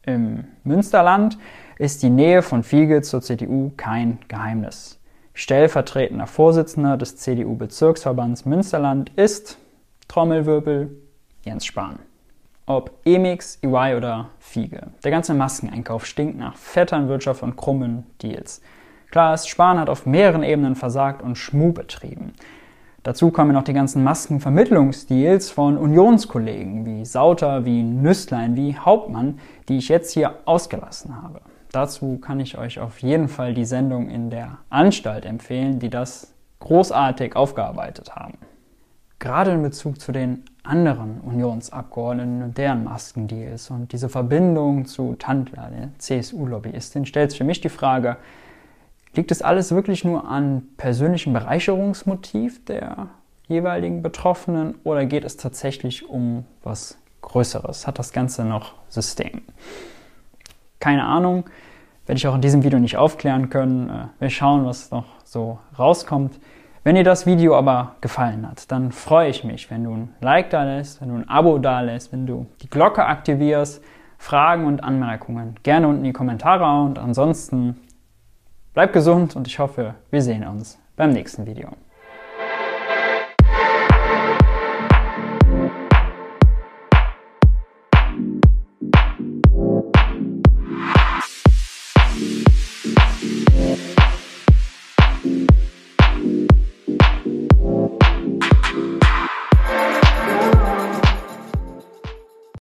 Im 0.07 0.45
Münsterland 0.65 1.37
ist 1.77 2.03
die 2.03 2.09
Nähe 2.09 2.41
von 2.41 2.63
Fiege 2.63 3.03
zur 3.03 3.21
CDU 3.21 3.73
kein 3.77 4.21
Geheimnis. 4.29 5.02
Stellvertretender 5.35 6.27
Vorsitzender 6.27 6.99
des 6.99 7.17
CDU-Bezirksverbands 7.17 8.45
Münsterland 8.45 9.11
ist 9.17 9.57
Trommelwirbel 10.07 10.91
Jens 11.43 11.65
Spahn. 11.65 11.99
Ob 12.67 12.93
Emix, 13.05 13.59
EY 13.63 13.97
oder 13.97 14.29
Fiege. 14.39 14.89
Der 15.03 15.11
ganze 15.11 15.33
Maskeneinkauf 15.33 16.05
stinkt 16.05 16.39
nach 16.39 16.57
Vetternwirtschaft 16.57 17.43
und 17.43 17.57
krummen 17.57 18.05
Deals. 18.21 18.61
Klar 19.11 19.35
ist, 19.35 19.49
Spahn 19.49 19.81
hat 19.81 19.89
auf 19.89 20.07
mehreren 20.07 20.43
Ebenen 20.43 20.77
versagt 20.77 21.23
und 21.23 21.37
Schmuh 21.37 21.73
betrieben. 21.73 22.35
Dazu 23.03 23.31
kommen 23.31 23.53
noch 23.53 23.65
die 23.65 23.73
ganzen 23.73 24.05
Maskenvermittlungsdeals 24.05 25.51
von 25.51 25.77
Unionskollegen 25.77 26.87
wie 26.87 27.05
Sauter, 27.05 27.65
wie 27.65 27.83
Nüstlein, 27.83 28.55
wie 28.55 28.77
Hauptmann, 28.77 29.41
die 29.69 29.79
ich 29.79 29.89
jetzt 29.89 30.13
hier 30.13 30.35
ausgelassen 30.45 31.21
habe. 31.21 31.41
Dazu 31.73 32.19
kann 32.19 32.39
ich 32.39 32.59
euch 32.59 32.81
auf 32.81 32.99
jeden 32.99 33.29
Fall 33.29 33.55
die 33.55 33.65
Sendung 33.65 34.11
in 34.11 34.29
der 34.29 34.59
Anstalt 34.69 35.25
empfehlen, 35.25 35.79
die 35.79 35.89
das 35.89 36.35
großartig 36.61 37.35
aufgearbeitet 37.35 38.15
haben. 38.15 38.37
Gerade 39.19 39.53
in 39.53 39.63
Bezug 39.63 39.99
zu 39.99 40.13
den 40.13 40.45
anderen 40.65 41.21
Unionsabgeordneten 41.21 42.43
und 42.43 42.59
deren 42.59 42.85
Maskendeals 42.85 43.71
und 43.71 43.93
diese 43.93 44.09
Verbindung 44.09 44.85
zu 44.85 45.15
Tandler, 45.19 45.71
der 45.71 45.91
CSU-Lobbyistin, 45.99 47.07
stellt 47.07 47.31
sich 47.31 47.39
für 47.39 47.45
mich 47.45 47.61
die 47.61 47.69
Frage, 47.69 48.19
liegt 49.15 49.31
es 49.31 49.41
alles 49.41 49.73
wirklich 49.75 50.05
nur 50.05 50.29
an 50.29 50.65
persönlichem 50.77 51.33
Bereicherungsmotiv 51.33 52.65
der 52.67 53.09
jeweiligen 53.49 54.03
Betroffenen 54.03 54.75
oder 54.85 55.07
geht 55.07 55.25
es 55.25 55.37
tatsächlich 55.37 56.09
um 56.09 56.45
was 56.63 56.99
Größeres? 57.23 57.87
Hat 57.87 57.99
das 57.99 58.13
Ganze 58.13 58.45
noch 58.45 58.75
System? 58.89 59.43
Keine 60.83 61.05
Ahnung, 61.05 61.45
werde 62.07 62.17
ich 62.19 62.27
auch 62.27 62.35
in 62.35 62.41
diesem 62.41 62.65
Video 62.65 62.81
nicht 62.81 62.97
aufklären 62.97 63.51
können. 63.51 63.89
Äh, 63.89 64.05
wir 64.19 64.31
schauen, 64.31 64.67
was 64.67 64.91
noch 64.91 65.07
so 65.23 65.61
rauskommt. 65.79 66.41
Wenn 66.83 66.97
dir 66.97 67.05
das 67.05 67.25
Video 67.25 67.57
aber 67.57 67.95
gefallen 68.01 68.49
hat, 68.49 68.71
dann 68.73 68.91
freue 68.91 69.29
ich 69.29 69.45
mich, 69.45 69.71
wenn 69.71 69.85
du 69.85 69.93
ein 69.93 70.15
Like 70.21 70.51
da 70.51 70.65
lässt, 70.65 71.01
wenn 71.01 71.11
du 71.11 71.15
ein 71.15 71.29
Abo 71.29 71.59
da 71.59 71.81
lässt, 71.81 72.13
wenn 72.13 72.27
du 72.27 72.47
die 72.61 72.69
Glocke 72.69 73.07
aktivierst. 73.07 73.83
Fragen 74.19 74.67
und 74.67 74.83
Anmerkungen 74.83 75.55
gerne 75.63 75.87
unten 75.87 76.01
in 76.01 76.05
die 76.07 76.13
Kommentare 76.13 76.65
und 76.85 76.99
ansonsten 76.99 77.77
Bleib 78.75 78.95
gesund 78.95 79.37
und 79.37 79.47
ich 79.47 79.59
hoffe, 79.59 79.95
wir 80.11 80.23
sehen 80.23 80.47
uns 80.47 80.79
beim 80.97 81.11
nächsten 81.11 81.45
Video. 81.45 81.69